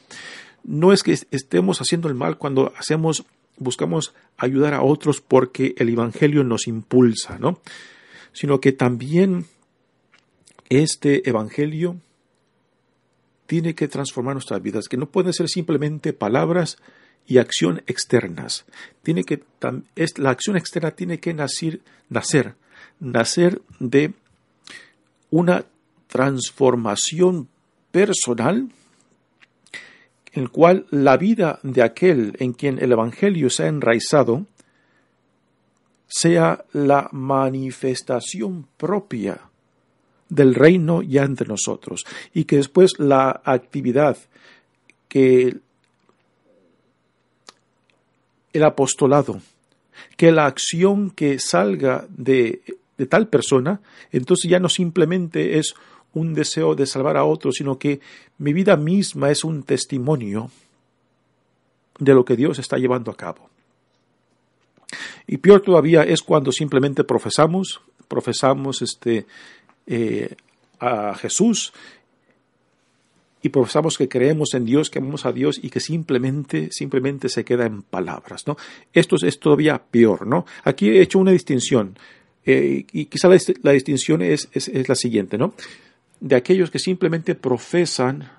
No 0.63 0.93
es 0.93 1.03
que 1.03 1.17
estemos 1.31 1.81
haciendo 1.81 2.07
el 2.07 2.15
mal 2.15 2.37
cuando 2.37 2.73
hacemos 2.77 3.25
buscamos 3.57 4.13
ayudar 4.37 4.73
a 4.73 4.81
otros 4.81 5.21
porque 5.21 5.75
el 5.77 5.89
Evangelio 5.89 6.43
nos 6.43 6.67
impulsa, 6.67 7.37
¿no? 7.37 7.59
Sino 8.31 8.59
que 8.59 8.71
también 8.71 9.45
este 10.77 11.27
Evangelio 11.29 11.97
tiene 13.45 13.75
que 13.75 13.87
transformar 13.87 14.35
nuestras 14.35 14.61
vidas, 14.61 14.87
que 14.87 14.97
no 14.97 15.07
pueden 15.07 15.33
ser 15.33 15.49
simplemente 15.49 16.13
palabras 16.13 16.77
y 17.25 17.37
acción 17.37 17.83
externas. 17.87 18.65
Tiene 19.01 19.23
que, 19.23 19.43
la 20.17 20.29
acción 20.29 20.57
externa 20.57 20.91
tiene 20.91 21.19
que 21.19 21.33
nacer, 21.33 21.81
nacer, 22.09 22.55
nacer 22.99 23.61
de 23.79 24.13
una 25.29 25.65
transformación 26.07 27.47
personal 27.91 28.69
en 30.31 30.43
el 30.43 30.49
cual 30.49 30.85
la 30.89 31.17
vida 31.17 31.59
de 31.63 31.83
aquel 31.83 32.35
en 32.39 32.53
quien 32.53 32.79
el 32.79 32.91
Evangelio 32.91 33.49
se 33.49 33.63
ha 33.63 33.67
enraizado 33.67 34.45
sea 36.07 36.65
la 36.71 37.09
manifestación 37.11 38.67
propia 38.77 39.41
del 40.33 40.55
reino 40.55 41.01
ya 41.01 41.23
entre 41.23 41.47
nosotros 41.47 42.05
y 42.33 42.45
que 42.45 42.57
después 42.57 42.99
la 42.99 43.41
actividad 43.43 44.17
que 45.07 45.57
el 48.51 48.63
apostolado, 48.63 49.41
que 50.17 50.31
la 50.31 50.45
acción 50.45 51.11
que 51.11 51.39
salga 51.39 52.05
de, 52.09 52.61
de 52.97 53.05
tal 53.05 53.27
persona, 53.27 53.79
entonces 54.11 54.49
ya 54.49 54.59
no 54.59 54.69
simplemente 54.69 55.59
es 55.59 55.75
un 56.13 56.33
deseo 56.33 56.75
de 56.75 56.85
salvar 56.85 57.17
a 57.17 57.25
otros, 57.25 57.55
sino 57.57 57.77
que 57.77 57.99
mi 58.37 58.53
vida 58.53 58.75
misma 58.75 59.31
es 59.31 59.43
un 59.43 59.63
testimonio 59.63 60.49
de 61.99 62.13
lo 62.13 62.25
que 62.25 62.35
Dios 62.35 62.59
está 62.59 62.77
llevando 62.77 63.11
a 63.11 63.15
cabo. 63.17 63.49
Y 65.27 65.37
peor 65.37 65.61
todavía 65.61 66.03
es 66.03 66.21
cuando 66.21 66.51
simplemente 66.51 67.03
profesamos, 67.03 67.81
profesamos 68.07 68.81
este, 68.81 69.25
eh, 69.87 70.35
a 70.79 71.15
Jesús 71.15 71.73
y 73.43 73.49
profesamos 73.49 73.97
que 73.97 74.07
creemos 74.07 74.53
en 74.53 74.63
Dios, 74.63 74.89
que 74.89 74.99
amamos 74.99 75.25
a 75.25 75.33
Dios 75.33 75.59
y 75.61 75.69
que 75.69 75.81
simplemente, 75.81 76.69
simplemente 76.71 77.27
se 77.27 77.43
queda 77.43 77.65
en 77.65 77.81
palabras, 77.81 78.47
¿no? 78.47 78.55
Esto 78.93 79.17
es, 79.21 79.37
todavía 79.39 79.83
peor, 79.83 80.25
¿no? 80.25 80.45
Aquí 80.63 80.89
he 80.89 81.01
hecho 81.01 81.19
una 81.19 81.31
distinción 81.31 81.97
eh, 82.45 82.85
y 82.91 83.05
quizá 83.05 83.27
la, 83.27 83.71
distinción 83.73 84.21
es, 84.21 84.49
es, 84.53 84.87
la 84.87 84.95
siguiente, 84.95 85.37
¿no? 85.37 85.53
De 86.21 86.37
aquellos 86.37 86.71
que 86.71 86.79
simplemente 86.79 87.35
profesan 87.35 88.31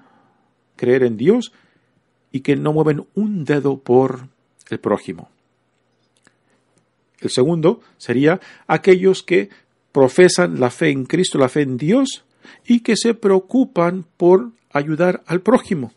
creer 0.74 1.04
en 1.04 1.18
Dios 1.18 1.52
y 2.33 2.40
que 2.40 2.57
no 2.57 2.72
mueven 2.72 3.07
un 3.14 3.44
dedo 3.44 3.78
por 3.78 4.28
el 4.70 4.80
prójimo. 4.80 5.28
El 7.20 7.30
segundo 7.30 7.80
sería 7.98 8.40
aquellos 8.66 9.22
que 9.22 9.50
profesan 9.94 10.59
la 10.59 10.70
fe 10.70 10.90
en 10.90 11.04
Cristo, 11.04 11.38
la 11.38 11.48
fe 11.48 11.62
en 11.62 11.76
Dios, 11.76 12.24
y 12.66 12.80
que 12.80 12.96
se 12.96 13.14
preocupan 13.14 14.04
por 14.16 14.50
ayudar 14.72 15.22
al 15.26 15.40
prójimo. 15.40 15.92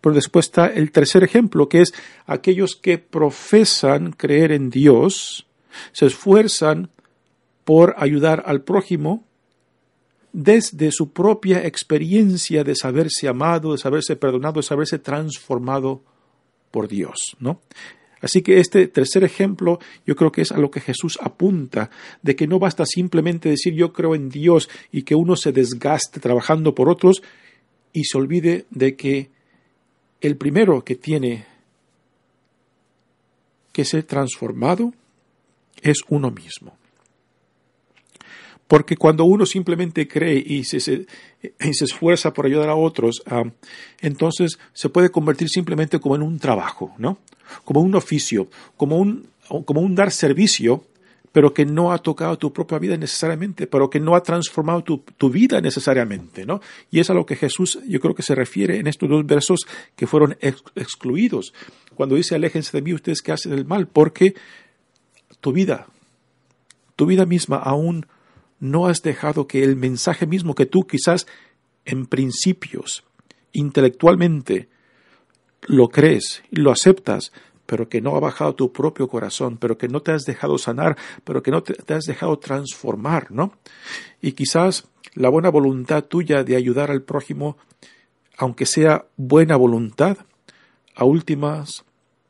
Pero 0.00 0.14
después 0.14 0.46
está 0.46 0.68
el 0.68 0.92
tercer 0.92 1.24
ejemplo, 1.24 1.68
que 1.68 1.80
es 1.80 1.92
aquellos 2.26 2.76
que 2.76 2.98
profesan 2.98 4.12
creer 4.12 4.52
en 4.52 4.70
Dios, 4.70 5.48
se 5.90 6.06
esfuerzan 6.06 6.88
por 7.64 7.96
ayudar 7.98 8.44
al 8.46 8.62
prójimo 8.62 9.24
desde 10.32 10.92
su 10.92 11.12
propia 11.12 11.66
experiencia 11.66 12.62
de 12.62 12.76
saberse 12.76 13.26
amado, 13.26 13.72
de 13.72 13.78
saberse 13.78 14.14
perdonado, 14.14 14.60
de 14.60 14.66
saberse 14.66 15.00
transformado 15.00 16.04
por 16.70 16.86
Dios, 16.86 17.36
¿no? 17.40 17.60
Así 18.20 18.42
que 18.42 18.60
este 18.60 18.86
tercer 18.88 19.24
ejemplo 19.24 19.78
yo 20.06 20.14
creo 20.14 20.30
que 20.32 20.42
es 20.42 20.52
a 20.52 20.58
lo 20.58 20.70
que 20.70 20.80
Jesús 20.80 21.18
apunta, 21.22 21.90
de 22.22 22.36
que 22.36 22.46
no 22.46 22.58
basta 22.58 22.84
simplemente 22.86 23.48
decir 23.48 23.74
yo 23.74 23.92
creo 23.92 24.14
en 24.14 24.28
Dios 24.28 24.68
y 24.92 25.02
que 25.02 25.14
uno 25.14 25.36
se 25.36 25.52
desgaste 25.52 26.20
trabajando 26.20 26.74
por 26.74 26.88
otros 26.88 27.22
y 27.92 28.04
se 28.04 28.18
olvide 28.18 28.66
de 28.70 28.96
que 28.96 29.30
el 30.20 30.36
primero 30.36 30.84
que 30.84 30.96
tiene 30.96 31.46
que 33.72 33.84
ser 33.84 34.02
transformado 34.04 34.92
es 35.82 35.98
uno 36.08 36.30
mismo. 36.30 36.79
Porque 38.70 38.96
cuando 38.96 39.24
uno 39.24 39.46
simplemente 39.46 40.06
cree 40.06 40.38
y 40.46 40.62
se, 40.62 41.08
esfuerza 41.60 42.32
por 42.32 42.46
ayudar 42.46 42.68
a 42.68 42.76
otros, 42.76 43.20
entonces 44.00 44.60
se 44.72 44.88
puede 44.88 45.10
convertir 45.10 45.48
simplemente 45.48 45.98
como 45.98 46.14
en 46.14 46.22
un 46.22 46.38
trabajo, 46.38 46.94
¿no? 46.96 47.18
Como 47.64 47.80
un 47.80 47.96
oficio, 47.96 48.46
como 48.76 48.98
un, 48.98 49.94
dar 49.96 50.12
servicio, 50.12 50.84
pero 51.32 51.52
que 51.52 51.66
no 51.66 51.90
ha 51.90 51.98
tocado 51.98 52.38
tu 52.38 52.52
propia 52.52 52.78
vida 52.78 52.96
necesariamente, 52.96 53.66
pero 53.66 53.90
que 53.90 53.98
no 53.98 54.14
ha 54.14 54.22
transformado 54.22 54.84
tu, 54.84 54.98
tu, 54.98 55.30
vida 55.30 55.60
necesariamente, 55.60 56.46
¿no? 56.46 56.60
Y 56.92 57.00
es 57.00 57.10
a 57.10 57.14
lo 57.14 57.26
que 57.26 57.34
Jesús, 57.34 57.80
yo 57.88 57.98
creo 57.98 58.14
que 58.14 58.22
se 58.22 58.36
refiere 58.36 58.78
en 58.78 58.86
estos 58.86 59.08
dos 59.08 59.26
versos 59.26 59.66
que 59.96 60.06
fueron 60.06 60.36
excluidos. 60.76 61.52
Cuando 61.96 62.14
dice, 62.14 62.36
aléjense 62.36 62.70
de 62.76 62.82
mí 62.82 62.94
ustedes 62.94 63.20
que 63.20 63.32
hacen 63.32 63.52
el 63.52 63.64
mal, 63.64 63.88
porque 63.88 64.36
tu 65.40 65.50
vida, 65.50 65.88
tu 66.94 67.06
vida 67.06 67.26
misma 67.26 67.56
aún 67.56 68.06
no 68.60 68.86
has 68.86 69.02
dejado 69.02 69.46
que 69.46 69.64
el 69.64 69.74
mensaje 69.74 70.26
mismo 70.26 70.54
que 70.54 70.66
tú 70.66 70.86
quizás 70.86 71.26
en 71.84 72.06
principios, 72.06 73.04
intelectualmente, 73.52 74.68
lo 75.62 75.88
crees 75.88 76.42
y 76.50 76.60
lo 76.60 76.70
aceptas, 76.70 77.32
pero 77.66 77.88
que 77.88 78.00
no 78.00 78.16
ha 78.16 78.20
bajado 78.20 78.54
tu 78.54 78.72
propio 78.72 79.08
corazón, 79.08 79.56
pero 79.56 79.78
que 79.78 79.88
no 79.88 80.02
te 80.02 80.12
has 80.12 80.24
dejado 80.24 80.58
sanar, 80.58 80.96
pero 81.24 81.42
que 81.42 81.50
no 81.50 81.62
te, 81.62 81.94
has 81.94 82.04
dejado 82.04 82.38
transformar, 82.38 83.30
¿no? 83.30 83.52
Y 84.20 84.32
quizás 84.32 84.88
la 85.14 85.28
buena 85.28 85.50
voluntad 85.50 86.04
tuya 86.04 86.44
de 86.44 86.56
ayudar 86.56 86.90
al 86.90 87.02
prójimo, 87.02 87.56
aunque 88.36 88.66
sea 88.66 89.06
buena 89.16 89.56
voluntad, 89.56 90.18
a 90.94 91.04
últimas 91.04 91.84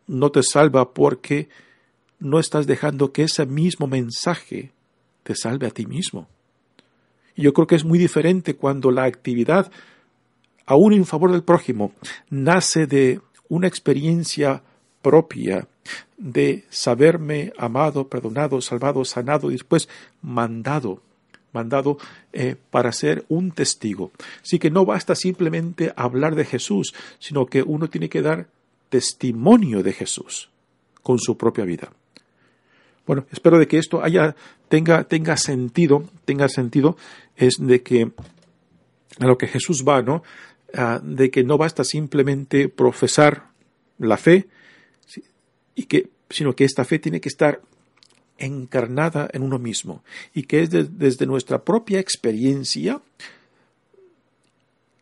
no 0.07 0.31
te 0.31 0.43
salva 0.43 0.93
porque 0.93 1.49
no 2.19 2.39
estás 2.39 2.67
dejando 2.67 3.13
que 3.13 3.23
ese 3.23 3.47
mismo 3.47 3.87
mensaje 3.87 4.73
te 5.31 5.37
salve 5.37 5.69
a 5.69 5.71
ti 5.71 5.87
mismo. 5.87 6.27
Y 7.37 7.43
yo 7.43 7.53
creo 7.53 7.69
que 7.69 7.77
es 7.77 7.85
muy 7.85 8.01
diferente 8.01 8.57
cuando 8.57 8.91
la 8.91 9.05
actividad, 9.05 9.71
aún 10.67 10.93
en 10.93 11.07
favor 11.07 11.31
del 11.31 11.45
prójimo, 11.45 11.93
nace 12.31 12.89
de 12.89 13.21
una 13.49 13.69
experiencia 13.69 14.65
propia 15.03 15.69
de 16.19 16.65
saberme 16.69 17.53
amado, 17.59 18.09
perdonado, 18.09 18.61
salvado, 18.61 19.05
sanado 19.05 19.51
y 19.51 19.53
después 19.53 19.89
mandado, 20.21 21.01
mandado 21.53 21.97
eh, 22.33 22.57
para 22.69 22.91
ser 22.91 23.25
un 23.29 23.53
testigo. 23.53 24.11
Así 24.43 24.59
que 24.59 24.73
no 24.73 24.85
basta 24.85 25.15
simplemente 25.15 25.93
hablar 25.95 26.35
de 26.35 26.45
Jesús, 26.45 26.93
sino 27.21 27.47
que 27.47 27.63
uno 27.63 27.89
tiene 27.89 28.09
que 28.09 28.21
dar 28.21 28.49
testimonio 28.89 29.85
de 29.85 29.93
Jesús 29.93 30.51
con 31.05 31.21
su 31.21 31.37
propia 31.37 31.65
vida. 31.65 31.93
Bueno, 33.11 33.27
espero 33.33 33.59
de 33.59 33.67
que 33.67 33.77
esto 33.77 34.05
haya, 34.05 34.37
tenga, 34.69 35.03
tenga 35.03 35.37
sentido, 35.37 36.09
tenga 36.25 36.49
sentido, 36.49 36.97
es 37.35 37.57
de 37.59 37.83
que 37.83 38.13
a 39.19 39.27
lo 39.27 39.37
que 39.37 39.49
Jesús 39.49 39.85
va, 39.85 40.01
¿no? 40.01 40.23
Ah, 40.75 41.01
de 41.03 41.29
que 41.29 41.43
no 41.43 41.59
basta 41.59 41.83
simplemente 41.83 42.69
profesar 42.69 43.49
la 43.99 44.17
fe, 44.17 44.47
y 45.75 45.87
que, 45.87 46.11
sino 46.29 46.55
que 46.55 46.63
esta 46.63 46.85
fe 46.85 47.01
tiene 47.01 47.21
que 47.21 47.29
estar 47.29 47.61
encarnada 48.39 49.29
en 49.33 49.43
uno 49.43 49.59
mismo 49.59 50.05
y 50.33 50.45
que 50.45 50.63
es 50.63 50.71
desde 50.71 51.27
nuestra 51.27 51.65
propia 51.65 51.99
experiencia 51.99 53.01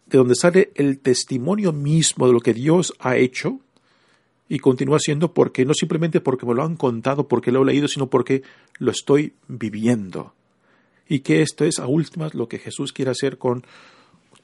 de 0.06 0.16
donde 0.16 0.34
sale 0.34 0.70
el 0.76 0.98
testimonio 1.00 1.74
mismo 1.74 2.26
de 2.26 2.32
lo 2.32 2.40
que 2.40 2.54
Dios 2.54 2.94
ha 3.00 3.18
hecho 3.18 3.60
y 4.48 4.58
continúa 4.58 4.98
siendo 4.98 5.32
porque 5.32 5.64
no 5.64 5.74
simplemente 5.74 6.20
porque 6.20 6.46
me 6.46 6.54
lo 6.54 6.62
han 6.62 6.76
contado, 6.76 7.28
porque 7.28 7.52
lo 7.52 7.62
he 7.62 7.66
leído, 7.66 7.88
sino 7.88 8.08
porque 8.08 8.42
lo 8.78 8.90
estoy 8.90 9.34
viviendo. 9.46 10.32
Y 11.08 11.20
que 11.20 11.42
esto 11.42 11.64
es 11.64 11.78
a 11.78 11.86
últimas 11.86 12.34
lo 12.34 12.48
que 12.48 12.58
Jesús 12.58 12.92
quiere 12.92 13.10
hacer 13.10 13.38
con, 13.38 13.64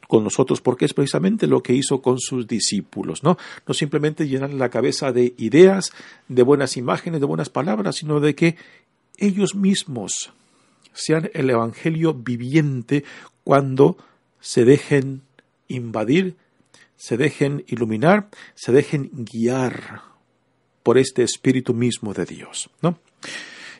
con 0.08 0.24
nosotros, 0.24 0.60
porque 0.60 0.84
es 0.84 0.94
precisamente 0.94 1.46
lo 1.46 1.62
que 1.62 1.74
hizo 1.74 2.02
con 2.02 2.18
sus 2.18 2.46
discípulos, 2.46 3.22
¿no? 3.22 3.38
No 3.66 3.74
simplemente 3.74 4.28
llenar 4.28 4.52
la 4.52 4.70
cabeza 4.70 5.12
de 5.12 5.34
ideas, 5.38 5.92
de 6.28 6.42
buenas 6.42 6.76
imágenes, 6.76 7.20
de 7.20 7.26
buenas 7.26 7.48
palabras, 7.48 7.96
sino 7.96 8.20
de 8.20 8.34
que 8.34 8.56
ellos 9.16 9.54
mismos 9.54 10.32
sean 10.92 11.30
el 11.34 11.50
Evangelio 11.50 12.14
viviente 12.14 13.04
cuando 13.42 13.96
se 14.40 14.64
dejen 14.64 15.22
invadir 15.68 16.36
se 16.96 17.16
dejen 17.16 17.64
iluminar, 17.66 18.28
se 18.54 18.72
dejen 18.72 19.10
guiar 19.12 20.02
por 20.82 20.98
este 20.98 21.22
Espíritu 21.22 21.74
mismo 21.74 22.12
de 22.14 22.24
Dios. 22.24 22.70
¿no? 22.82 22.98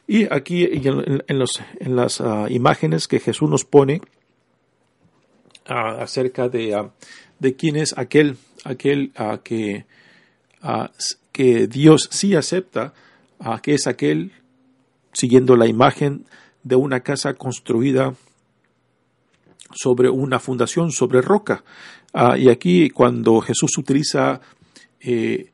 Y 0.07 0.33
aquí 0.33 0.65
en, 0.65 1.39
los, 1.39 1.63
en 1.81 1.97
las 1.97 2.21
ah, 2.21 2.47
imágenes 2.51 3.09
que 3.09 3.21
Jesús 3.21 3.49
nos 3.49 3.65
pone 3.65 4.01
ah, 5.67 5.99
acerca 6.01 6.49
de, 6.49 6.75
ah, 6.75 6.91
de 7.39 7.55
quién 7.57 7.77
es 7.77 7.97
aquel, 7.97 8.37
aquel 8.65 9.13
que 9.43 9.85
que 11.35 11.67
Dios 11.67 12.09
sí 12.13 12.37
acepta, 12.37 12.95
que 13.61 13.75
es 13.75 13.89
aquel 13.89 14.31
siguiendo 15.13 15.57
la 15.57 15.67
imagen 15.67 16.27
de 16.63 16.77
una 16.77 17.01
casa 17.01 17.35
construida 17.35 18.15
sobre 19.75 20.09
una 20.09 20.39
fundación, 20.39 20.91
sobre 20.91 21.21
roca. 21.21 21.65
Ah, 22.13 22.39
y 22.39 22.49
aquí 22.49 22.91
cuando 22.91 23.41
Jesús 23.41 23.77
utiliza 23.77 24.41
eh, 25.01 25.51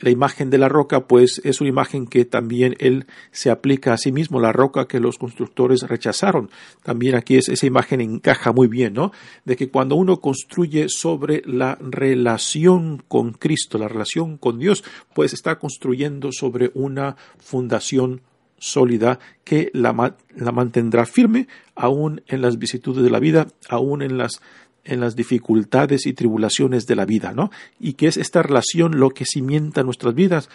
la 0.00 0.10
imagen 0.10 0.50
de 0.50 0.58
la 0.58 0.68
roca, 0.68 1.06
pues 1.06 1.40
es 1.44 1.60
una 1.60 1.70
imagen 1.70 2.06
que 2.06 2.24
también 2.24 2.76
él 2.78 3.06
se 3.30 3.50
aplica 3.50 3.94
a 3.94 3.96
sí 3.96 4.12
mismo, 4.12 4.38
la 4.38 4.52
roca 4.52 4.86
que 4.86 5.00
los 5.00 5.16
constructores 5.16 5.82
rechazaron. 5.82 6.50
También 6.82 7.14
aquí 7.14 7.36
es, 7.36 7.48
esa 7.48 7.66
imagen 7.66 8.00
encaja 8.00 8.52
muy 8.52 8.68
bien, 8.68 8.92
¿no? 8.92 9.12
De 9.44 9.56
que 9.56 9.70
cuando 9.70 9.96
uno 9.96 10.20
construye 10.20 10.88
sobre 10.88 11.42
la 11.46 11.78
relación 11.80 13.02
con 13.08 13.32
Cristo, 13.32 13.78
la 13.78 13.88
relación 13.88 14.36
con 14.36 14.58
Dios, 14.58 14.84
pues 15.14 15.32
está 15.32 15.58
construyendo 15.58 16.32
sobre 16.32 16.70
una 16.74 17.16
fundación 17.38 18.20
sólida 18.58 19.18
que 19.44 19.70
la, 19.72 20.16
la 20.36 20.52
mantendrá 20.52 21.06
firme 21.06 21.48
aún 21.74 22.22
en 22.26 22.42
las 22.42 22.58
vicisitudes 22.58 23.02
de 23.02 23.10
la 23.10 23.20
vida, 23.20 23.48
aún 23.68 24.02
en 24.02 24.18
las 24.18 24.40
en 24.84 25.00
las 25.00 25.16
dificultades 25.16 26.06
y 26.06 26.12
tribulaciones 26.12 26.86
de 26.86 26.94
la 26.94 27.06
vida, 27.06 27.32
¿no? 27.32 27.50
Y 27.80 27.94
que 27.94 28.06
es 28.06 28.18
esta 28.18 28.42
relación 28.42 29.00
lo 29.00 29.10
que 29.10 29.24
cimienta 29.24 29.82
nuestras 29.82 30.14
vidas, 30.14 30.50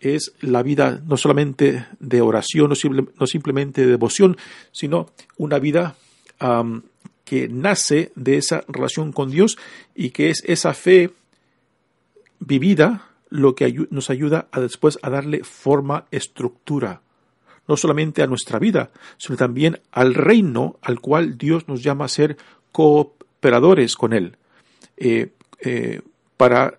es 0.00 0.34
la 0.40 0.62
vida 0.62 1.00
no 1.06 1.16
solamente 1.16 1.86
de 2.00 2.20
oración, 2.20 2.70
no, 2.70 3.26
simplemente 3.26 3.82
de 3.82 3.90
devoción, 3.92 4.36
sino 4.72 5.10
una 5.36 5.58
vida 5.58 5.94
que 7.24 7.48
nace 7.48 8.12
de 8.16 8.36
esa 8.36 8.64
relación 8.66 9.12
con 9.12 9.30
Dios 9.30 9.56
y 9.94 10.10
que 10.10 10.30
es 10.30 10.42
esa 10.44 10.74
fe 10.74 11.12
vivida 12.40 13.08
lo 13.30 13.54
que 13.54 13.86
nos 13.90 14.10
ayuda 14.10 14.48
a 14.50 14.60
después 14.60 14.98
a 15.02 15.10
darle 15.10 15.44
forma, 15.44 16.06
estructura, 16.10 17.00
no 17.68 17.76
solamente 17.76 18.22
a 18.22 18.26
nuestra 18.26 18.58
vida, 18.58 18.90
sino 19.18 19.36
también 19.36 19.80
al 19.90 20.14
reino 20.14 20.78
al 20.82 21.00
cual 21.00 21.38
Dios 21.38 21.68
nos 21.68 21.82
llama 21.82 22.06
a 22.06 22.08
ser 22.08 22.36
co 22.72 23.14
operadores 23.42 23.96
con 23.96 24.12
Él 24.12 24.36
eh, 24.96 25.32
eh, 25.60 26.00
para 26.36 26.78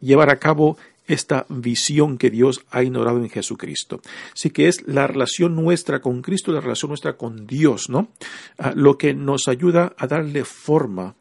llevar 0.00 0.30
a 0.30 0.38
cabo 0.38 0.76
esta 1.06 1.44
visión 1.48 2.18
que 2.18 2.30
Dios 2.30 2.64
ha 2.70 2.82
ignorado 2.82 3.18
en 3.18 3.28
Jesucristo. 3.28 4.00
Así 4.32 4.50
que 4.50 4.68
es 4.68 4.86
la 4.86 5.06
relación 5.06 5.56
nuestra 5.56 6.00
con 6.00 6.22
Cristo, 6.22 6.52
la 6.52 6.60
relación 6.60 6.90
nuestra 6.90 7.16
con 7.16 7.46
Dios, 7.46 7.90
¿no? 7.90 8.08
Ah, 8.58 8.72
lo 8.76 8.96
que 8.96 9.12
nos 9.12 9.48
ayuda 9.48 9.92
a 9.98 10.06
darle 10.06 10.44
forma, 10.44 11.16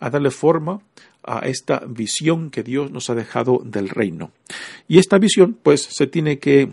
a 0.00 0.10
darle 0.10 0.32
forma 0.32 0.80
a 1.22 1.40
esta 1.40 1.84
visión 1.86 2.50
que 2.50 2.62
Dios 2.64 2.90
nos 2.90 3.08
ha 3.10 3.14
dejado 3.14 3.60
del 3.64 3.88
reino. 3.88 4.32
Y 4.88 4.98
esta 4.98 5.18
visión, 5.18 5.56
pues, 5.62 5.82
se 5.82 6.08
tiene 6.08 6.38
que, 6.40 6.72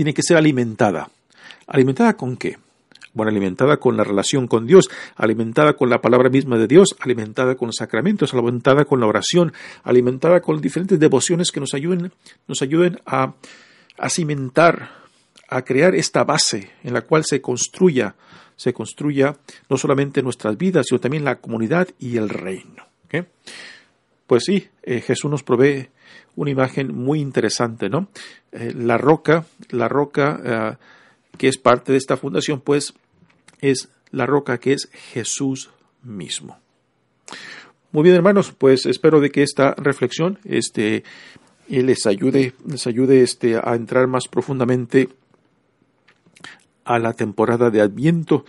tiene 0.00 0.14
que 0.14 0.22
ser 0.22 0.38
alimentada. 0.38 1.10
¿Alimentada 1.66 2.16
con 2.16 2.38
qué? 2.38 2.56
bueno, 3.12 3.28
alimentada 3.28 3.76
con 3.76 3.98
la 3.98 4.02
relación 4.02 4.46
con 4.46 4.66
Dios, 4.66 4.88
alimentada 5.14 5.74
con 5.74 5.90
la 5.90 6.00
palabra 6.00 6.30
misma 6.30 6.56
de 6.56 6.66
Dios, 6.66 6.96
alimentada 7.00 7.54
con 7.54 7.66
los 7.66 7.76
sacramentos, 7.76 8.32
alimentada 8.32 8.86
con 8.86 8.98
la 8.98 9.06
oración, 9.06 9.52
alimentada 9.82 10.40
con 10.40 10.58
diferentes 10.58 10.98
devociones 10.98 11.52
que 11.52 11.60
nos 11.60 11.74
ayuden, 11.74 12.12
nos 12.48 12.62
ayuden 12.62 12.98
a, 13.04 13.34
a 13.98 14.08
cimentar, 14.08 14.88
a 15.50 15.60
crear 15.66 15.94
esta 15.94 16.24
base 16.24 16.70
en 16.82 16.94
la 16.94 17.02
cual 17.02 17.26
se 17.26 17.42
construya, 17.42 18.14
se 18.56 18.72
construya 18.72 19.36
no 19.68 19.76
solamente 19.76 20.22
nuestras 20.22 20.56
vidas, 20.56 20.86
sino 20.88 20.98
también 20.98 21.24
la 21.24 21.40
comunidad 21.40 21.88
y 21.98 22.16
el 22.16 22.30
reino. 22.30 22.86
Pues 24.30 24.44
sí, 24.44 24.68
eh, 24.84 25.00
Jesús 25.00 25.28
nos 25.28 25.42
provee 25.42 25.88
una 26.36 26.52
imagen 26.52 26.94
muy 26.94 27.18
interesante, 27.18 27.88
¿no? 27.88 28.06
Eh, 28.52 28.72
la 28.76 28.96
roca, 28.96 29.44
la 29.70 29.88
roca 29.88 30.40
eh, 30.44 30.76
que 31.36 31.48
es 31.48 31.58
parte 31.58 31.90
de 31.90 31.98
esta 31.98 32.16
fundación, 32.16 32.60
pues 32.60 32.94
es 33.60 33.88
la 34.12 34.26
roca 34.26 34.58
que 34.58 34.74
es 34.74 34.88
Jesús 34.92 35.70
mismo. 36.04 36.60
Muy 37.90 38.04
bien, 38.04 38.14
hermanos, 38.14 38.54
pues 38.56 38.86
espero 38.86 39.20
de 39.20 39.30
que 39.30 39.42
esta 39.42 39.74
reflexión 39.74 40.38
este, 40.44 41.02
les 41.66 42.06
ayude, 42.06 42.54
les 42.68 42.86
ayude 42.86 43.22
este, 43.22 43.56
a 43.56 43.74
entrar 43.74 44.06
más 44.06 44.28
profundamente 44.28 45.08
a 46.84 47.00
la 47.00 47.14
temporada 47.14 47.70
de 47.70 47.80
Adviento. 47.80 48.44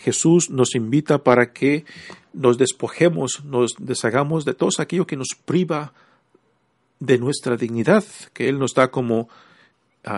Jesús 0.00 0.50
nos 0.50 0.74
invita 0.74 1.22
para 1.22 1.52
que 1.52 1.84
nos 2.32 2.58
despojemos, 2.58 3.44
nos 3.44 3.74
deshagamos 3.78 4.44
de 4.44 4.54
todo 4.54 4.70
aquello 4.78 5.06
que 5.06 5.16
nos 5.16 5.28
priva 5.44 5.92
de 6.98 7.18
nuestra 7.18 7.56
dignidad, 7.56 8.04
que 8.32 8.48
Él 8.48 8.58
nos 8.58 8.74
da 8.74 8.90
como 8.90 9.28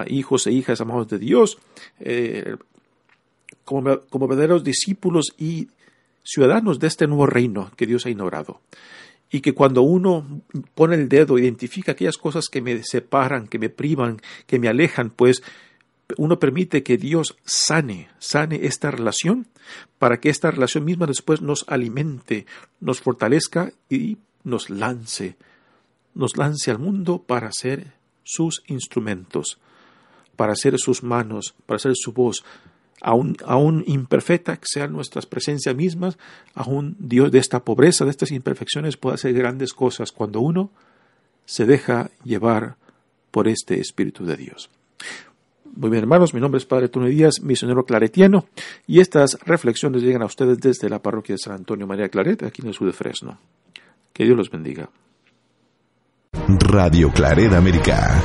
hijos 0.07 0.47
e 0.47 0.53
hijas 0.53 0.81
amados 0.81 1.09
de 1.09 1.19
Dios, 1.19 1.59
eh, 2.01 2.57
como, 3.65 4.01
como 4.09 4.29
verdaderos 4.29 4.65
discípulos 4.65 5.27
y 5.39 5.69
ciudadanos 6.23 6.79
de 6.79 6.87
este 6.87 7.07
nuevo 7.07 7.27
reino 7.27 7.71
que 7.77 7.87
Dios 7.87 8.07
ha 8.07 8.11
inaugurado. 8.11 8.61
Y 9.31 9.41
que 9.41 9.53
cuando 9.53 9.83
uno 9.83 10.43
pone 10.75 10.95
el 10.95 11.09
dedo, 11.09 11.39
identifica 11.39 11.93
aquellas 11.93 12.19
cosas 12.19 12.49
que 12.49 12.61
me 12.61 12.83
separan, 12.83 13.49
que 13.49 13.59
me 13.59 13.69
privan, 13.69 14.21
que 14.47 14.59
me 14.59 14.69
alejan, 14.69 15.11
pues 15.11 15.43
uno 16.17 16.39
permite 16.39 16.83
que 16.83 16.99
Dios 16.99 17.37
sane, 17.45 18.09
sane 18.19 18.67
esta 18.67 18.91
relación 18.91 19.47
para 19.99 20.21
que 20.21 20.31
esta 20.31 20.51
relación 20.51 20.85
misma 20.85 21.07
después 21.07 21.41
nos 21.41 21.65
alimente, 21.69 22.47
nos 22.81 23.01
fortalezca 23.01 23.73
y 23.89 24.19
nos 24.43 24.71
lance, 24.71 25.37
nos 26.15 26.37
lance 26.37 26.71
al 26.71 26.79
mundo 26.79 27.23
para 27.23 27.51
ser 27.53 27.95
sus 28.23 28.63
instrumentos 28.67 29.59
para 30.35 30.55
ser 30.57 30.79
sus 30.79 31.03
manos, 31.03 31.55
para 31.67 31.79
ser 31.79 31.93
su 31.95 32.13
voz, 32.13 32.45
aún, 33.01 33.37
aún 33.45 33.85
imperfecta 33.87 34.57
que 34.57 34.67
sean 34.67 34.93
nuestras 34.93 35.27
presencias 35.27 35.75
mismas, 35.75 36.19
aún 36.55 36.97
Dios 36.99 37.31
de 37.31 37.39
esta 37.39 37.65
pobreza, 37.65 38.05
de 38.05 38.11
estas 38.11 38.31
imperfecciones, 38.31 38.97
puede 38.97 39.15
hacer 39.15 39.33
grandes 39.33 39.73
cosas 39.73 40.13
cuando 40.13 40.41
uno 40.41 40.71
se 41.47 41.67
deja 41.67 42.11
llevar 42.25 42.77
por 43.31 43.49
este 43.49 43.81
Espíritu 43.81 44.25
de 44.25 44.37
Dios. 44.37 44.71
Muy 45.77 45.91
bien, 45.91 46.05
hermanos, 46.05 46.33
mi 46.35 46.41
nombre 46.41 46.59
es 46.59 46.67
Padre 46.67 46.89
Tony 46.89 47.11
Díaz, 47.11 47.41
misionero 47.43 47.85
claretiano, 47.85 48.47
y 48.87 49.01
estas 49.01 49.39
reflexiones 49.45 50.03
llegan 50.03 50.23
a 50.23 50.27
ustedes 50.27 50.59
desde 50.59 50.89
la 50.89 51.01
parroquia 51.01 51.35
de 51.35 51.39
San 51.39 51.55
Antonio 51.55 51.87
María 51.87 52.09
Claret, 52.09 52.45
aquí 52.45 52.63
en 52.63 52.69
el 52.69 52.75
sur 52.75 52.87
de 52.87 52.93
Fresno. 52.93 53.39
Que 54.13 54.25
Dios 54.25 54.37
los 54.37 54.51
bendiga. 54.51 54.89
Radio 56.69 57.11
Claret 57.13 57.53
América. 57.53 58.23